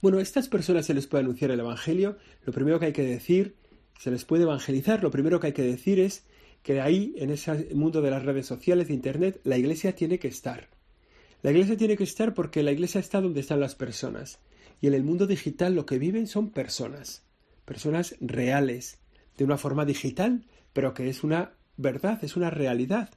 Bueno, 0.00 0.18
a 0.18 0.22
estas 0.22 0.46
personas 0.46 0.86
se 0.86 0.94
les 0.94 1.08
puede 1.08 1.24
anunciar 1.24 1.50
el 1.50 1.58
Evangelio. 1.58 2.16
Lo 2.44 2.52
primero 2.52 2.78
que 2.78 2.86
hay 2.86 2.92
que 2.92 3.02
decir, 3.02 3.56
se 3.98 4.12
les 4.12 4.24
puede 4.24 4.44
evangelizar. 4.44 5.02
Lo 5.02 5.10
primero 5.10 5.40
que 5.40 5.48
hay 5.48 5.52
que 5.52 5.62
decir 5.62 5.98
es 5.98 6.22
que 6.62 6.80
ahí, 6.80 7.12
en 7.16 7.30
ese 7.30 7.74
mundo 7.74 8.02
de 8.02 8.12
las 8.12 8.24
redes 8.24 8.46
sociales, 8.46 8.86
de 8.86 8.94
Internet, 8.94 9.40
la 9.42 9.58
Iglesia 9.58 9.96
tiene 9.96 10.20
que 10.20 10.28
estar. 10.28 10.68
La 11.42 11.50
Iglesia 11.50 11.76
tiene 11.76 11.96
que 11.96 12.04
estar 12.04 12.34
porque 12.34 12.62
la 12.62 12.70
Iglesia 12.70 13.00
está 13.00 13.20
donde 13.20 13.40
están 13.40 13.58
las 13.58 13.74
personas. 13.74 14.38
Y 14.80 14.86
en 14.86 14.94
el 14.94 15.02
mundo 15.02 15.26
digital 15.26 15.74
lo 15.74 15.86
que 15.86 15.98
viven 15.98 16.28
son 16.28 16.50
personas 16.50 17.25
personas 17.66 18.16
reales, 18.20 18.98
de 19.36 19.44
una 19.44 19.58
forma 19.58 19.84
digital, 19.84 20.46
pero 20.72 20.94
que 20.94 21.10
es 21.10 21.22
una 21.22 21.52
verdad, 21.76 22.24
es 22.24 22.36
una 22.36 22.48
realidad. 22.48 23.10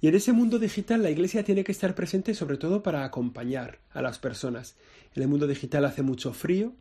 Y 0.00 0.08
en 0.08 0.14
ese 0.14 0.32
mundo 0.32 0.58
digital 0.58 1.02
la 1.02 1.10
Iglesia 1.10 1.42
tiene 1.42 1.64
que 1.64 1.72
estar 1.72 1.94
presente 1.94 2.32
sobre 2.32 2.56
todo 2.56 2.82
para 2.82 3.04
acompañar 3.04 3.80
a 3.90 4.00
las 4.00 4.18
personas. 4.18 4.76
En 5.14 5.22
el 5.22 5.28
mundo 5.28 5.46
digital 5.46 5.84
hace 5.84 6.02
mucho 6.02 6.32
frío, 6.32 6.72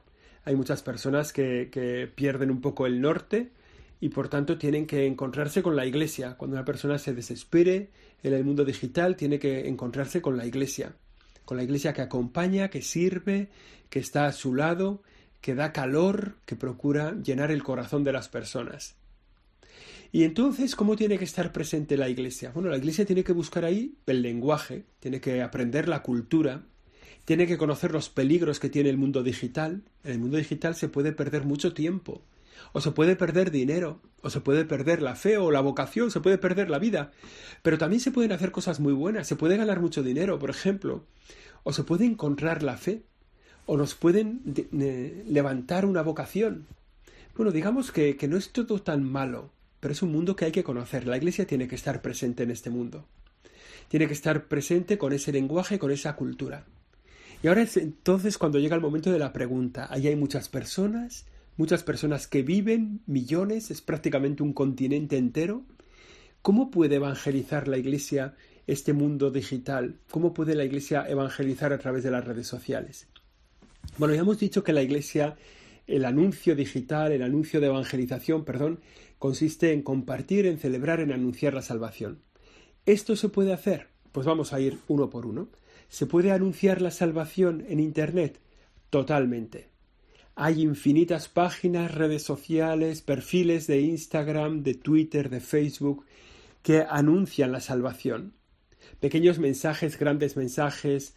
hay 0.46 0.55
muchas 0.55 0.84
personas 0.84 1.34
que, 1.34 1.69
que 1.72 2.07
pierden 2.07 2.51
un 2.51 2.62
poco 2.62 2.86
el 2.86 3.01
norte 3.01 3.51
y 4.00 4.10
por 4.10 4.29
tanto 4.29 4.57
tienen 4.57 4.86
que 4.86 5.07
encontrarse 5.07 5.63
con 5.63 5.75
la 5.75 5.86
Iglesia. 5.86 6.38
Cuando 6.38 6.55
una 6.55 6.65
persona 6.65 7.00
se 7.00 7.13
desespere 7.13 7.89
en 8.24 8.34
el 8.34 8.43
mundo 8.43 8.63
digital 8.63 9.15
tiene 9.15 9.39
que 9.39 9.67
encontrarse 9.67 10.22
con 10.22 10.38
la 10.38 10.46
Iglesia, 10.46 10.93
con 11.43 11.57
la 11.57 11.63
Iglesia 11.63 11.93
que 11.93 12.03
acompaña, 12.03 12.69
que 12.69 12.84
sirve, 12.84 13.50
que 13.89 14.00
está 14.00 14.27
a 14.27 14.31
su 14.31 14.53
lado 14.53 15.01
que 15.41 15.56
da 15.56 15.74
calor, 15.74 16.36
que 16.46 16.56
procura 16.56 17.15
llenar 17.22 17.51
el 17.51 17.63
corazón 17.63 18.03
de 18.03 18.13
las 18.13 18.29
personas. 18.29 18.96
Y 20.12 20.24
entonces, 20.24 20.75
¿cómo 20.75 20.96
tiene 20.96 21.17
que 21.17 21.25
estar 21.25 21.51
presente 21.51 21.98
la 21.98 22.10
Iglesia? 22.10 22.51
Bueno, 22.53 22.70
la 22.70 22.77
Iglesia 22.77 23.06
tiene 23.06 23.24
que 23.24 23.34
buscar 23.34 23.65
ahí 23.65 23.96
el 24.06 24.22
lenguaje, 24.22 24.86
tiene 25.00 25.20
que 25.20 25.41
aprender 25.41 25.88
la 25.88 26.01
cultura, 26.01 26.63
tiene 27.25 27.46
que 27.46 27.58
conocer 27.58 27.91
los 27.91 28.10
peligros 28.10 28.60
que 28.60 28.70
tiene 28.70 28.89
el 28.89 28.98
mundo 28.98 29.22
digital. 29.22 29.84
En 30.03 30.13
el 30.13 30.20
mundo 30.20 30.38
digital 30.38 30.75
se 30.75 30.88
puede 30.88 31.12
perder 31.12 31.44
mucho 31.44 31.74
tiempo, 31.74 32.22
o 32.72 32.79
se 32.79 32.91
puede 32.91 33.17
perder 33.17 33.51
dinero, 33.51 34.01
o 34.22 34.29
se 34.29 34.39
puede 34.39 34.63
perder 34.63 35.01
la 35.01 35.15
fe 35.15 35.38
o 35.38 35.51
la 35.51 35.60
vocación, 35.60 36.10
se 36.10 36.22
puede 36.22 36.38
perder 36.38 36.70
la 36.70 36.79
vida. 36.79 37.12
Pero 37.62 37.77
también 37.77 38.00
se 38.00 38.12
pueden 38.12 38.32
hacer 38.32 38.51
cosas 38.51 38.79
muy 38.79 38.94
buenas, 38.94 39.27
se 39.27 39.36
puede 39.36 39.58
ganar 39.58 39.82
mucho 39.82 40.03
dinero, 40.03 40.39
por 40.39 40.50
ejemplo, 40.50 41.06
o 41.63 41.74
se 41.74 41.84
puede 41.84 42.06
encontrar 42.06 42.63
la 42.63 42.77
fe 42.77 43.03
o 43.67 43.77
nos 43.77 43.93
pueden 43.93 44.41
levantar 45.27 45.86
una 45.86 46.01
vocación. 46.01 46.65
Bueno, 47.36 47.51
digamos 47.51 47.91
que, 47.91 48.17
que 48.17 48.27
no 48.27 48.38
es 48.38 48.51
todo 48.51 48.81
tan 48.81 49.03
malo, 49.03 49.51
pero 49.79 49.91
es 49.91 50.01
un 50.01 50.12
mundo 50.12 50.36
que 50.36 50.45
hay 50.45 50.51
que 50.51 50.63
conocer. 50.63 51.05
La 51.05 51.17
Iglesia 51.17 51.45
tiene 51.45 51.67
que 51.67 51.75
estar 51.75 52.01
presente 52.01 52.43
en 52.43 52.50
este 52.50 52.71
mundo. 52.71 53.05
Tiene 53.89 54.07
que 54.07 54.13
estar 54.13 54.45
presente 54.45 54.97
con 54.97 55.13
ese 55.13 55.31
lenguaje, 55.31 55.77
con 55.77 55.91
esa 55.91 56.15
cultura. 56.15 56.65
Y 57.43 57.47
ahora 57.47 57.62
es 57.62 57.77
entonces 57.77 58.38
cuando 58.38 58.57
llega 58.57 58.75
el 58.75 58.81
momento 58.81 59.12
de 59.12 59.19
la 59.19 59.33
pregunta. 59.33 59.88
Ahí 59.91 60.07
hay 60.07 60.15
muchas 60.15 60.50
personas, 60.50 61.25
muchas 61.57 61.83
personas 61.83 62.25
que 62.25 62.41
viven, 62.41 63.01
millones, 63.05 63.69
es 63.69 63.81
prácticamente 63.81 64.43
un 64.43 64.53
continente 64.53 65.17
entero. 65.17 65.63
¿Cómo 66.41 66.71
puede 66.71 66.95
evangelizar 66.95 67.67
la 67.67 67.77
Iglesia 67.77 68.33
este 68.65 68.93
mundo 68.93 69.29
digital? 69.29 69.97
¿Cómo 70.09 70.33
puede 70.33 70.55
la 70.55 70.63
Iglesia 70.63 71.05
evangelizar 71.07 71.74
a 71.74 71.77
través 71.77 72.03
de 72.03 72.12
las 72.12 72.25
redes 72.25 72.47
sociales? 72.47 73.07
Bueno, 73.98 74.13
ya 74.13 74.22
hemos 74.22 74.39
dicho 74.39 74.63
que 74.63 74.74
la 74.74 74.84
Iglesia, 74.84 75.38
el 75.88 76.06
anuncio 76.06 76.56
digital, 76.56 77.12
el 77.12 77.24
anuncio 77.24 77.60
de 77.60 77.67
evangelización, 77.67 78.46
perdón, 78.46 78.79
consiste 79.20 79.74
en 79.74 79.82
compartir, 79.82 80.46
en 80.46 80.60
celebrar, 80.60 81.00
en 81.00 81.12
anunciar 81.12 81.53
la 81.53 81.62
salvación. 81.62 82.22
¿Esto 82.86 83.15
se 83.15 83.29
puede 83.29 83.53
hacer? 83.53 83.88
Pues 84.12 84.25
vamos 84.25 84.53
a 84.53 84.60
ir 84.60 84.77
uno 84.88 85.10
por 85.10 85.25
uno. 85.25 85.50
¿Se 85.89 86.06
puede 86.06 86.32
anunciar 86.32 86.82
la 86.82 86.91
salvación 86.91 87.65
en 87.67 87.79
Internet? 87.79 88.39
Totalmente. 88.89 89.70
Hay 90.36 90.62
infinitas 90.62 91.29
páginas, 91.29 91.96
redes 91.96 92.22
sociales, 92.22 93.01
perfiles 93.01 93.65
de 93.65 93.82
Instagram, 93.82 94.62
de 94.62 94.75
Twitter, 94.75 95.29
de 95.29 95.39
Facebook, 95.39 96.06
que 96.62 96.86
anuncian 96.88 97.51
la 97.51 97.60
salvación. 97.60 98.34
Pequeños 99.00 99.39
mensajes, 99.39 99.98
grandes 99.98 100.38
mensajes, 100.38 101.15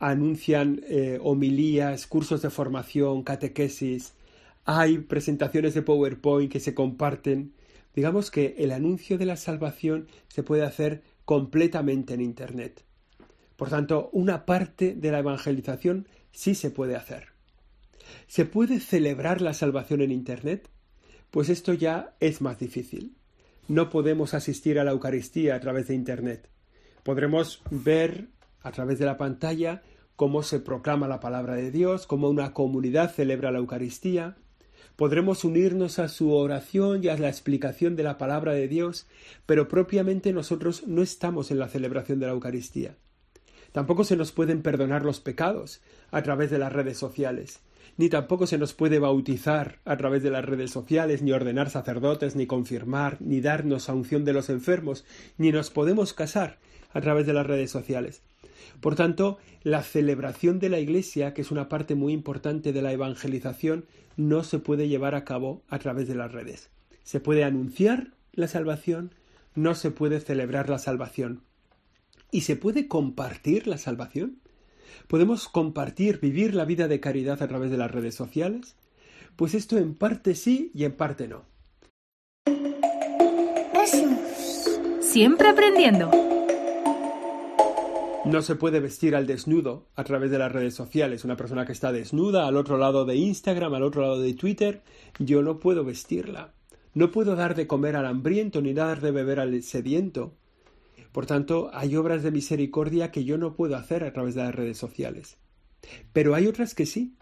anuncian 0.00 0.80
eh, 0.88 1.18
homilías, 1.22 2.06
cursos 2.06 2.42
de 2.42 2.50
formación, 2.50 3.22
catequesis, 3.22 4.14
hay 4.64 4.98
presentaciones 4.98 5.74
de 5.74 5.82
PowerPoint 5.82 6.50
que 6.50 6.60
se 6.60 6.74
comparten. 6.74 7.52
Digamos 7.94 8.30
que 8.30 8.56
el 8.58 8.72
anuncio 8.72 9.18
de 9.18 9.26
la 9.26 9.36
salvación 9.36 10.08
se 10.28 10.42
puede 10.42 10.64
hacer 10.64 11.02
completamente 11.24 12.14
en 12.14 12.20
Internet. 12.22 12.82
Por 13.56 13.68
tanto, 13.68 14.08
una 14.12 14.46
parte 14.46 14.94
de 14.94 15.12
la 15.12 15.18
evangelización 15.18 16.08
sí 16.32 16.54
se 16.54 16.70
puede 16.70 16.96
hacer. 16.96 17.28
¿Se 18.26 18.46
puede 18.46 18.80
celebrar 18.80 19.40
la 19.42 19.52
salvación 19.52 20.00
en 20.00 20.12
Internet? 20.12 20.68
Pues 21.30 21.48
esto 21.48 21.74
ya 21.74 22.14
es 22.20 22.40
más 22.40 22.58
difícil. 22.58 23.16
No 23.68 23.90
podemos 23.90 24.34
asistir 24.34 24.78
a 24.78 24.84
la 24.84 24.92
Eucaristía 24.92 25.54
a 25.54 25.60
través 25.60 25.88
de 25.88 25.94
Internet. 25.94 26.48
Podremos 27.02 27.62
ver 27.70 28.28
a 28.62 28.72
través 28.72 28.98
de 28.98 29.06
la 29.06 29.16
pantalla 29.16 29.82
cómo 30.20 30.42
se 30.42 30.60
proclama 30.60 31.08
la 31.08 31.18
palabra 31.18 31.54
de 31.54 31.70
Dios, 31.70 32.06
cómo 32.06 32.28
una 32.28 32.52
comunidad 32.52 33.10
celebra 33.10 33.50
la 33.50 33.58
Eucaristía. 33.58 34.36
Podremos 34.96 35.44
unirnos 35.44 35.98
a 35.98 36.08
su 36.08 36.34
oración 36.34 37.02
y 37.02 37.08
a 37.08 37.16
la 37.16 37.30
explicación 37.30 37.96
de 37.96 38.02
la 38.02 38.18
palabra 38.18 38.52
de 38.52 38.68
Dios, 38.68 39.06
pero 39.46 39.66
propiamente 39.66 40.34
nosotros 40.34 40.86
no 40.86 41.00
estamos 41.00 41.50
en 41.50 41.58
la 41.58 41.68
celebración 41.68 42.20
de 42.20 42.26
la 42.26 42.32
Eucaristía. 42.32 42.96
Tampoco 43.72 44.04
se 44.04 44.14
nos 44.14 44.30
pueden 44.30 44.60
perdonar 44.60 45.06
los 45.06 45.20
pecados 45.20 45.80
a 46.10 46.22
través 46.22 46.50
de 46.50 46.58
las 46.58 46.70
redes 46.70 46.98
sociales, 46.98 47.60
ni 47.96 48.10
tampoco 48.10 48.46
se 48.46 48.58
nos 48.58 48.74
puede 48.74 48.98
bautizar 48.98 49.78
a 49.86 49.96
través 49.96 50.22
de 50.22 50.30
las 50.30 50.44
redes 50.44 50.70
sociales, 50.70 51.22
ni 51.22 51.32
ordenar 51.32 51.70
sacerdotes, 51.70 52.36
ni 52.36 52.46
confirmar, 52.46 53.16
ni 53.20 53.40
darnos 53.40 53.88
a 53.88 53.94
unción 53.94 54.26
de 54.26 54.34
los 54.34 54.50
enfermos, 54.50 55.06
ni 55.38 55.50
nos 55.50 55.70
podemos 55.70 56.12
casar 56.12 56.58
a 56.92 57.00
través 57.00 57.26
de 57.26 57.32
las 57.32 57.46
redes 57.46 57.70
sociales. 57.70 58.22
Por 58.80 58.94
tanto, 58.94 59.38
la 59.62 59.82
celebración 59.82 60.58
de 60.58 60.68
la 60.68 60.78
Iglesia, 60.78 61.34
que 61.34 61.42
es 61.42 61.50
una 61.50 61.68
parte 61.68 61.94
muy 61.94 62.12
importante 62.12 62.72
de 62.72 62.82
la 62.82 62.92
evangelización, 62.92 63.86
no 64.16 64.44
se 64.44 64.58
puede 64.58 64.88
llevar 64.88 65.14
a 65.14 65.24
cabo 65.24 65.62
a 65.68 65.78
través 65.78 66.08
de 66.08 66.14
las 66.14 66.32
redes. 66.32 66.70
Se 67.02 67.20
puede 67.20 67.44
anunciar 67.44 68.12
la 68.32 68.48
salvación, 68.48 69.14
no 69.54 69.74
se 69.74 69.90
puede 69.90 70.20
celebrar 70.20 70.68
la 70.68 70.78
salvación. 70.78 71.42
¿Y 72.30 72.42
se 72.42 72.56
puede 72.56 72.86
compartir 72.86 73.66
la 73.66 73.78
salvación? 73.78 74.38
¿Podemos 75.08 75.48
compartir, 75.48 76.20
vivir 76.20 76.54
la 76.54 76.64
vida 76.64 76.88
de 76.88 77.00
caridad 77.00 77.42
a 77.42 77.48
través 77.48 77.70
de 77.70 77.76
las 77.76 77.90
redes 77.90 78.14
sociales? 78.14 78.76
Pues 79.36 79.54
esto 79.54 79.78
en 79.78 79.94
parte 79.94 80.34
sí 80.34 80.70
y 80.74 80.84
en 80.84 80.92
parte 80.92 81.28
no. 81.28 81.44
Siempre 85.00 85.48
aprendiendo. 85.48 86.39
No 88.26 88.42
se 88.42 88.54
puede 88.54 88.80
vestir 88.80 89.16
al 89.16 89.26
desnudo 89.26 89.88
a 89.96 90.04
través 90.04 90.30
de 90.30 90.38
las 90.38 90.52
redes 90.52 90.74
sociales. 90.74 91.24
Una 91.24 91.36
persona 91.36 91.64
que 91.64 91.72
está 91.72 91.90
desnuda 91.90 92.46
al 92.46 92.58
otro 92.58 92.76
lado 92.76 93.06
de 93.06 93.16
Instagram, 93.16 93.72
al 93.72 93.82
otro 93.82 94.02
lado 94.02 94.20
de 94.20 94.34
Twitter, 94.34 94.82
yo 95.18 95.42
no 95.42 95.58
puedo 95.58 95.84
vestirla. 95.84 96.52
No 96.92 97.10
puedo 97.12 97.34
dar 97.34 97.54
de 97.54 97.66
comer 97.66 97.96
al 97.96 98.04
hambriento 98.04 98.60
ni 98.60 98.74
dar 98.74 99.00
de 99.00 99.10
beber 99.10 99.40
al 99.40 99.62
sediento. 99.62 100.34
Por 101.12 101.24
tanto, 101.24 101.70
hay 101.72 101.96
obras 101.96 102.22
de 102.22 102.30
misericordia 102.30 103.10
que 103.10 103.24
yo 103.24 103.38
no 103.38 103.54
puedo 103.54 103.74
hacer 103.74 104.04
a 104.04 104.12
través 104.12 104.34
de 104.34 104.42
las 104.42 104.54
redes 104.54 104.76
sociales. 104.76 105.38
Pero 106.12 106.34
hay 106.34 106.46
otras 106.46 106.74
que 106.74 106.84
sí. 106.84 107.16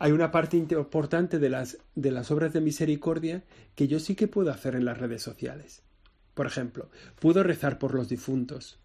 Hay 0.00 0.10
una 0.10 0.32
parte 0.32 0.56
importante 0.56 1.38
de 1.38 1.48
las, 1.48 1.78
de 1.94 2.10
las 2.10 2.32
obras 2.32 2.52
de 2.52 2.60
misericordia 2.60 3.44
que 3.76 3.86
yo 3.86 4.00
sí 4.00 4.16
que 4.16 4.26
puedo 4.26 4.50
hacer 4.50 4.74
en 4.74 4.84
las 4.84 4.98
redes 4.98 5.22
sociales. 5.22 5.82
Por 6.34 6.46
ejemplo, 6.46 6.90
puedo 7.20 7.44
rezar 7.44 7.78
por 7.78 7.94
los 7.94 8.08
difuntos. 8.08 8.80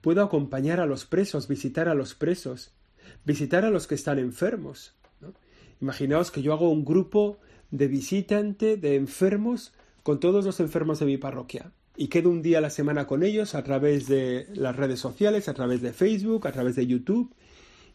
Puedo 0.00 0.22
acompañar 0.22 0.80
a 0.80 0.86
los 0.86 1.04
presos, 1.04 1.48
visitar 1.48 1.88
a 1.88 1.94
los 1.94 2.14
presos, 2.14 2.72
visitar 3.24 3.64
a 3.64 3.70
los 3.70 3.86
que 3.86 3.94
están 3.94 4.18
enfermos. 4.18 4.94
Imaginaos 5.80 6.30
que 6.30 6.42
yo 6.42 6.52
hago 6.52 6.70
un 6.70 6.84
grupo 6.84 7.38
de 7.70 7.88
visitante 7.88 8.76
de 8.76 8.96
enfermos 8.96 9.72
con 10.02 10.20
todos 10.20 10.44
los 10.44 10.60
enfermos 10.60 10.98
de 10.98 11.06
mi 11.06 11.18
parroquia 11.18 11.72
y 11.96 12.08
quedo 12.08 12.30
un 12.30 12.42
día 12.42 12.58
a 12.58 12.62
la 12.62 12.70
semana 12.70 13.06
con 13.06 13.22
ellos 13.22 13.54
a 13.54 13.62
través 13.62 14.08
de 14.08 14.46
las 14.54 14.74
redes 14.74 15.00
sociales, 15.00 15.48
a 15.48 15.54
través 15.54 15.82
de 15.82 15.92
Facebook, 15.92 16.46
a 16.46 16.52
través 16.52 16.76
de 16.76 16.86
YouTube 16.86 17.34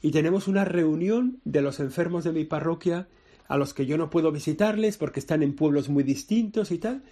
y 0.04 0.12
tenemos 0.12 0.50
una 0.50 0.66
reunión 0.66 1.40
de 1.46 1.62
los 1.62 1.80
enfermos 1.80 2.26
de 2.26 2.34
mi 2.34 2.44
parroquia 2.44 3.08
a 3.48 3.58
los 3.58 3.74
que 3.74 3.86
yo 3.86 3.98
no 3.98 4.10
puedo 4.10 4.34
visitarles 4.34 4.98
porque 4.98 5.22
están 5.22 5.42
en 5.42 5.56
pueblos 5.56 5.88
muy 5.88 6.04
distintos 6.04 6.72
y 6.72 6.78
tal, 6.78 7.04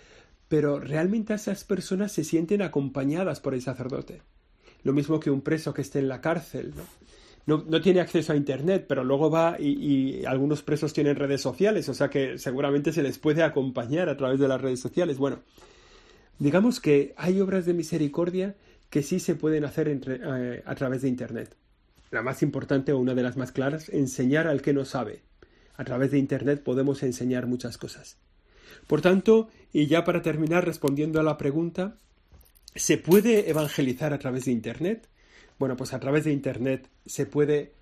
pero 0.50 0.80
realmente 0.80 1.34
esas 1.34 1.64
personas 1.64 2.12
se 2.12 2.26
sienten 2.26 2.62
acompañadas 2.62 3.40
por 3.40 3.54
el 3.54 3.62
sacerdote. 3.62 4.22
Lo 4.84 4.94
mismo 4.94 5.20
que 5.20 5.32
un 5.32 5.42
preso 5.42 5.74
que 5.74 5.82
esté 5.82 6.00
en 6.00 6.08
la 6.08 6.22
cárcel, 6.22 6.74
¿no? 6.76 6.84
no, 7.46 7.82
tiene 7.82 8.00
acceso 8.00 8.34
a 8.34 8.36
Internet, 8.36 8.86
pero 8.88 9.04
luego 9.04 9.30
va 9.30 9.58
y, 9.60 10.24
algunos 10.26 10.62
presos 10.62 10.94
tienen 10.94 11.16
redes 11.16 11.42
sociales, 11.42 11.90
o 11.90 11.94
sea 11.94 12.10
que 12.10 12.38
seguramente 12.38 12.94
se 12.94 13.04
les 13.04 13.18
puede 13.18 13.44
acompañar 13.44 14.10
a 14.10 14.18
través 14.18 14.40
de 14.40 14.48
las 14.48 14.62
redes 14.62 14.80
sociales. 14.80 15.18
Bueno, 15.18 15.40
digamos 16.40 16.80
que 16.80 17.14
hay 17.18 17.42
obras 17.42 17.66
de 17.66 17.74
misericordia 17.74 18.56
que 18.90 19.04
sí 19.04 19.20
se 19.20 19.36
pueden 19.36 19.66
hacer 19.66 19.88
eh, 19.90 20.64
a 20.66 20.76
través 20.76 21.02
de 21.02 21.10
Internet. 21.10 21.56
La 22.12 22.22
más 22.22 22.44
importante 22.44 22.92
o 22.92 23.00
una 23.00 23.14
de 23.14 23.24
las 23.24 23.38
más 23.38 23.52
claras, 23.52 23.90
enseñar 23.90 24.48
al 24.48 24.62
que 24.62 24.74
no 24.74 24.86
sabe. 24.86 25.22
A 25.76 25.86
través 25.86 26.12
de 26.12 26.20
Internet 26.20 26.62
podemos 26.62 27.02
enseñar 27.04 27.48
muchas 27.48 27.78
cosas. 27.78 28.18
Por 28.88 29.02
tanto, 29.02 29.50
y 29.72 29.88
ya 29.88 30.04
para 30.04 30.22
terminar 30.22 30.66
respondiendo 30.66 31.20
a 31.20 31.24
la 31.24 31.38
pregunta, 31.38 31.98
¿se 32.76 32.98
puede 32.98 33.50
evangelizar 33.50 34.14
a 34.14 34.20
través 34.20 34.46
de 34.46 34.52
Internet? 34.52 35.08
Bueno, 35.60 35.76
pues 35.76 35.94
a 35.94 36.00
través 36.00 36.24
de 36.24 36.34
Internet 36.34 36.88
se 37.06 37.26
puede 37.26 37.74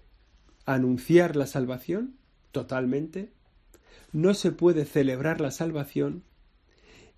anunciar 0.66 1.36
la 1.36 1.48
salvación 1.48 2.16
totalmente, 2.52 3.32
no 4.12 4.34
se 4.34 4.52
puede 4.52 4.86
celebrar 4.86 5.40
la 5.42 5.52
salvación 5.52 6.24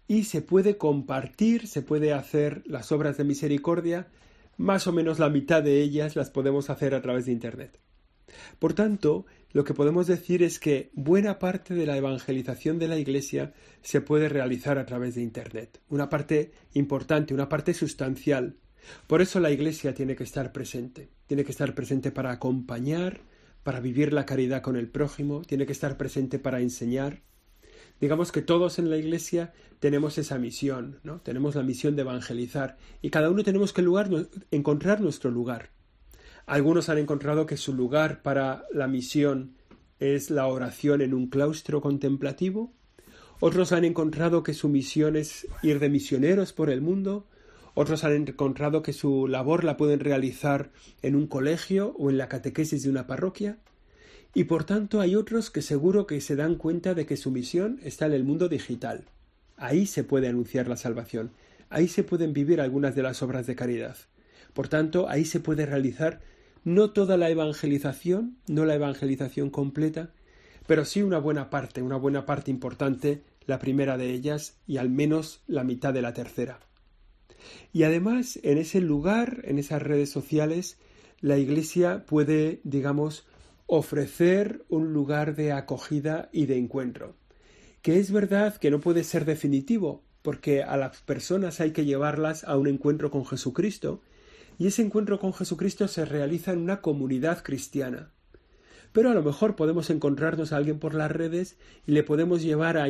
y 0.08 0.26
se 0.26 0.42
puede 0.42 0.78
compartir, 0.78 1.68
se 1.68 1.82
puede 1.82 2.14
hacer 2.14 2.64
las 2.66 2.92
obras 2.92 3.18
de 3.18 3.24
misericordia, 3.24 4.08
más 4.58 4.88
o 4.88 4.92
menos 4.92 5.20
la 5.20 5.30
mitad 5.30 5.64
de 5.64 5.82
ellas 5.82 6.16
las 6.16 6.30
podemos 6.30 6.70
hacer 6.70 6.94
a 6.94 7.02
través 7.02 7.26
de 7.26 7.32
Internet. 7.32 7.80
Por 8.60 8.74
tanto, 8.74 9.26
lo 9.54 9.64
que 9.64 9.74
podemos 9.74 10.08
decir 10.08 10.44
es 10.44 10.60
que 10.60 10.92
buena 10.94 11.40
parte 11.40 11.74
de 11.74 11.86
la 11.86 11.98
evangelización 11.98 12.80
de 12.80 12.88
la 12.88 12.98
Iglesia 12.98 13.54
se 13.82 14.02
puede 14.02 14.30
realizar 14.30 14.78
a 14.78 14.86
través 14.86 15.16
de 15.16 15.22
Internet. 15.22 15.82
Una 15.90 16.10
parte 16.10 16.52
importante, 16.74 17.34
una 17.34 17.50
parte 17.50 17.74
sustancial, 17.74 18.56
por 19.08 19.22
eso 19.22 19.40
la 19.40 19.52
Iglesia 19.52 19.94
tiene 19.94 20.16
que 20.16 20.24
estar 20.24 20.52
presente, 20.52 21.10
tiene 21.28 21.44
que 21.44 21.52
estar 21.52 21.76
presente 21.76 22.12
para 22.12 22.32
acompañar, 22.32 23.22
para 23.64 23.80
vivir 23.80 24.14
la 24.14 24.26
caridad 24.26 24.62
con 24.62 24.76
el 24.76 24.90
prójimo, 24.90 25.42
tiene 25.42 25.66
que 25.66 25.72
estar 25.72 25.98
presente 25.98 26.40
para 26.40 26.62
enseñar. 26.62 27.22
Digamos 28.00 28.32
que 28.32 28.42
todos 28.42 28.80
en 28.80 28.90
la 28.90 28.98
Iglesia 28.98 29.54
tenemos 29.80 30.18
esa 30.18 30.40
misión, 30.40 31.00
¿no? 31.04 31.22
Tenemos 31.22 31.56
la 31.56 31.64
misión 31.64 31.96
de 31.96 32.02
evangelizar 32.02 32.78
y 33.02 33.12
cada 33.12 33.30
uno 33.30 33.44
tenemos 33.44 33.74
que 33.74 33.86
encontrar 34.50 35.02
nuestro 35.02 35.30
lugar. 35.30 35.70
Algunos 36.46 36.90
han 36.90 36.98
encontrado 36.98 37.46
que 37.46 37.58
su 37.58 37.74
lugar 37.74 38.22
para 38.22 38.66
la 38.74 38.88
misión 38.88 39.56
es 40.00 40.30
la 40.30 40.48
oración 40.48 41.02
en 41.02 41.14
un 41.14 41.28
claustro 41.28 41.82
contemplativo, 41.82 42.74
otros 43.44 43.72
han 43.72 43.86
encontrado 43.86 44.44
que 44.44 44.54
su 44.54 44.70
misión 44.70 45.16
es 45.16 45.48
ir 45.64 45.80
de 45.80 45.90
misioneros 45.90 46.54
por 46.54 46.70
el 46.70 46.80
mundo, 46.80 47.26
otros 47.74 48.04
han 48.04 48.14
encontrado 48.14 48.84
que 48.84 48.94
su 48.94 49.28
labor 49.28 49.64
la 49.64 49.78
pueden 49.78 50.00
realizar 50.00 50.70
en 51.02 51.16
un 51.16 51.26
colegio 51.26 51.96
o 51.98 52.12
en 52.12 52.20
la 52.20 52.30
catequesis 52.30 52.84
de 52.84 52.92
una 52.92 53.08
parroquia. 53.08 53.58
Y 54.36 54.44
por 54.44 54.64
tanto 54.64 55.02
hay 55.02 55.16
otros 55.16 55.50
que 55.50 55.64
seguro 55.64 56.06
que 56.06 56.22
se 56.22 56.36
dan 56.36 56.54
cuenta 56.54 56.94
de 56.94 57.08
que 57.08 57.18
su 57.18 57.32
misión 57.32 57.80
está 57.82 58.06
en 58.06 58.14
el 58.14 58.24
mundo 58.24 58.48
digital. 58.48 59.06
Ahí 59.58 59.88
se 59.88 60.04
puede 60.04 60.28
anunciar 60.28 60.68
la 60.68 60.78
salvación. 60.78 61.32
Ahí 61.72 61.88
se 61.88 62.04
pueden 62.04 62.34
vivir 62.34 62.62
algunas 62.62 62.94
de 62.94 63.02
las 63.02 63.24
obras 63.24 63.48
de 63.48 63.56
caridad. 63.56 63.98
Por 64.54 64.68
tanto, 64.68 65.08
ahí 65.10 65.26
se 65.26 65.40
puede 65.40 65.66
realizar 65.66 66.22
no 66.64 66.92
toda 66.92 67.18
la 67.18 67.30
evangelización, 67.30 68.38
no 68.48 68.66
la 68.66 68.76
evangelización 68.76 69.50
completa, 69.50 70.12
pero 70.68 70.86
sí 70.86 71.02
una 71.02 71.18
buena 71.18 71.50
parte, 71.50 71.82
una 71.82 71.98
buena 71.98 72.26
parte 72.26 72.52
importante, 72.52 73.24
la 73.46 73.60
primera 73.60 73.98
de 73.98 74.12
ellas 74.12 74.58
y 74.68 74.78
al 74.78 74.90
menos 74.90 75.42
la 75.48 75.64
mitad 75.64 75.94
de 75.94 76.02
la 76.02 76.14
tercera. 76.14 76.60
Y 77.74 77.84
además, 77.84 78.40
en 78.44 78.58
ese 78.58 78.82
lugar, 78.82 79.42
en 79.46 79.58
esas 79.58 79.82
redes 79.82 80.10
sociales, 80.10 80.78
la 81.20 81.38
Iglesia 81.38 82.06
puede, 82.06 82.62
digamos, 82.64 83.26
ofrecer 83.66 84.64
un 84.70 84.94
lugar 84.94 85.36
de 85.36 85.52
acogida 85.52 86.30
y 86.32 86.46
de 86.46 86.58
encuentro. 86.58 87.16
Que 87.82 88.00
es 88.00 88.12
verdad 88.12 88.58
que 88.58 88.70
no 88.70 88.80
puede 88.80 89.04
ser 89.04 89.26
definitivo, 89.26 90.04
porque 90.22 90.62
a 90.62 90.78
las 90.78 91.02
personas 91.02 91.60
hay 91.62 91.72
que 91.72 91.86
llevarlas 91.86 92.44
a 92.44 92.58
un 92.58 92.68
encuentro 92.68 93.10
con 93.10 93.26
Jesucristo, 93.26 94.02
y 94.58 94.68
ese 94.68 94.82
encuentro 94.82 95.20
con 95.20 95.34
Jesucristo 95.34 95.88
se 95.88 96.06
realiza 96.06 96.52
en 96.52 96.60
una 96.60 96.82
comunidad 96.82 97.44
cristiana. 97.44 98.10
Pero 98.94 99.10
a 99.10 99.14
lo 99.14 99.24
mejor 99.24 99.56
podemos 99.56 99.90
encontrarnos 99.90 100.52
a 100.52 100.58
alguien 100.58 100.80
por 100.80 100.94
las 100.94 101.12
redes 101.12 101.58
y 101.88 101.94
le 101.94 102.04
podemos 102.04 102.42
llevar 102.44 102.78
a, 102.78 102.86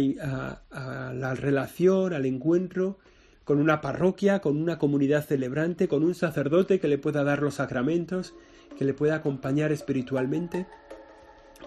a 0.72 1.14
la 1.14 1.36
relación, 1.36 2.14
al 2.14 2.26
encuentro, 2.26 2.98
con 3.44 3.60
una 3.60 3.82
parroquia, 3.82 4.40
con 4.40 4.58
una 4.58 4.80
comunidad 4.80 5.26
celebrante, 5.26 5.88
con 5.88 6.04
un 6.04 6.16
sacerdote 6.16 6.80
que 6.80 6.88
le 6.88 6.98
pueda 6.98 7.24
dar 7.24 7.42
los 7.42 7.56
sacramentos, 7.56 8.34
que 8.78 8.86
le 8.86 8.94
pueda 8.94 9.16
acompañar 9.16 9.72
espiritualmente. 9.72 10.66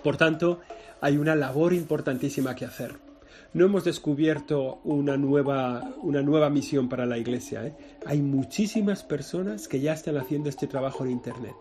Por 0.03 0.17
tanto, 0.17 0.61
hay 1.01 1.17
una 1.17 1.37
labor 1.37 1.73
importantísima 1.73 2.55
que 2.55 2.65
hacer. 2.65 2.97
No 3.55 3.67
hemos 3.67 3.85
descubierto 3.85 4.81
una 4.83 5.17
nueva, 5.17 5.95
una 6.03 6.23
nueva 6.23 6.51
misión 6.51 6.89
para 6.89 7.07
la 7.07 7.19
Iglesia. 7.19 7.65
¿eh? 7.65 7.73
Hay 8.05 8.21
muchísimas 8.21 9.05
personas 9.05 9.69
que 9.69 9.79
ya 9.79 9.93
están 9.93 10.17
haciendo 10.17 10.49
este 10.49 10.67
trabajo 10.67 11.05
en 11.05 11.13
Internet. 11.13 11.55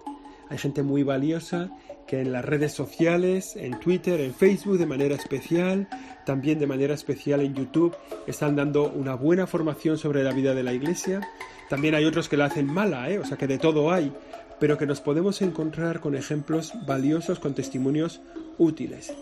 Hay 0.50 0.58
gente 0.58 0.82
muy 0.82 1.04
valiosa 1.04 1.70
que 2.08 2.20
en 2.20 2.32
las 2.32 2.44
redes 2.44 2.72
sociales, 2.72 3.56
en 3.56 3.80
Twitter, 3.80 4.20
en 4.22 4.34
Facebook 4.34 4.80
de 4.80 4.88
manera 4.88 5.14
especial, 5.14 5.88
también 6.26 6.58
de 6.58 6.66
manera 6.66 6.96
especial 6.96 7.42
en 7.42 7.54
YouTube, 7.54 7.96
están 8.26 8.56
dando 8.56 8.92
una 8.92 9.14
buena 9.14 9.46
formación 9.46 10.00
sobre 10.00 10.24
la 10.24 10.34
vida 10.34 10.56
de 10.56 10.64
la 10.64 10.74
Iglesia. 10.74 11.22
También 11.70 11.94
hay 11.94 12.06
otros 12.06 12.28
que 12.28 12.38
la 12.38 12.46
hacen 12.46 12.66
mala, 12.66 13.08
¿eh? 13.12 13.20
o 13.20 13.26
sea 13.26 13.38
que 13.38 13.46
de 13.46 13.60
todo 13.60 13.92
hay, 13.92 14.12
pero 14.60 14.80
que 14.80 14.88
nos 14.88 15.00
podemos 15.00 15.44
encontrar 15.44 16.00
con 16.00 16.16
ejemplos 16.16 16.74
valiosos, 16.88 17.38
con 17.38 17.54
testimonios 17.54 18.20
útiles. 18.58 19.14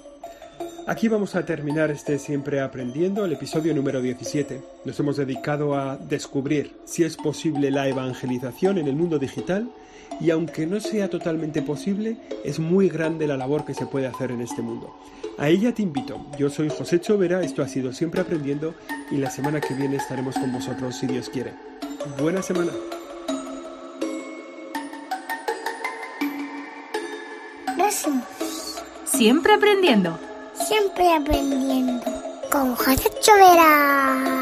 Aquí 0.87 1.07
vamos 1.07 1.35
a 1.35 1.45
terminar 1.45 1.91
este 1.91 2.17
Siempre 2.17 2.59
Aprendiendo, 2.59 3.23
el 3.23 3.33
episodio 3.33 3.73
número 3.73 4.01
17. 4.01 4.61
Nos 4.83 4.99
hemos 4.99 5.17
dedicado 5.17 5.75
a 5.75 5.97
descubrir 5.97 6.75
si 6.85 7.03
es 7.03 7.17
posible 7.17 7.71
la 7.71 7.87
evangelización 7.87 8.77
en 8.77 8.87
el 8.87 8.95
mundo 8.95 9.19
digital 9.19 9.69
y 10.19 10.31
aunque 10.31 10.65
no 10.65 10.79
sea 10.79 11.09
totalmente 11.09 11.61
posible, 11.61 12.17
es 12.43 12.59
muy 12.59 12.89
grande 12.89 13.27
la 13.27 13.37
labor 13.37 13.63
que 13.63 13.73
se 13.73 13.85
puede 13.85 14.07
hacer 14.07 14.31
en 14.31 14.41
este 14.41 14.61
mundo. 14.61 14.93
A 15.37 15.49
ella 15.49 15.73
te 15.73 15.83
invito. 15.83 16.25
Yo 16.37 16.49
soy 16.49 16.69
José 16.69 16.99
Chovera, 16.99 17.41
esto 17.43 17.61
ha 17.61 17.67
sido 17.67 17.93
Siempre 17.93 18.21
Aprendiendo 18.21 18.73
y 19.11 19.17
la 19.17 19.29
semana 19.29 19.61
que 19.61 19.73
viene 19.73 19.97
estaremos 19.97 20.35
con 20.35 20.51
vosotros 20.51 20.95
si 20.95 21.07
Dios 21.07 21.29
quiere. 21.29 21.53
Buena 22.19 22.41
semana. 22.41 22.71
Siempre 29.05 29.53
aprendiendo. 29.53 30.30
Siempre 30.71 31.13
aprendiendo. 31.13 32.05
Con 32.49 32.73
José 32.77 33.11
Chovera. 33.19 34.40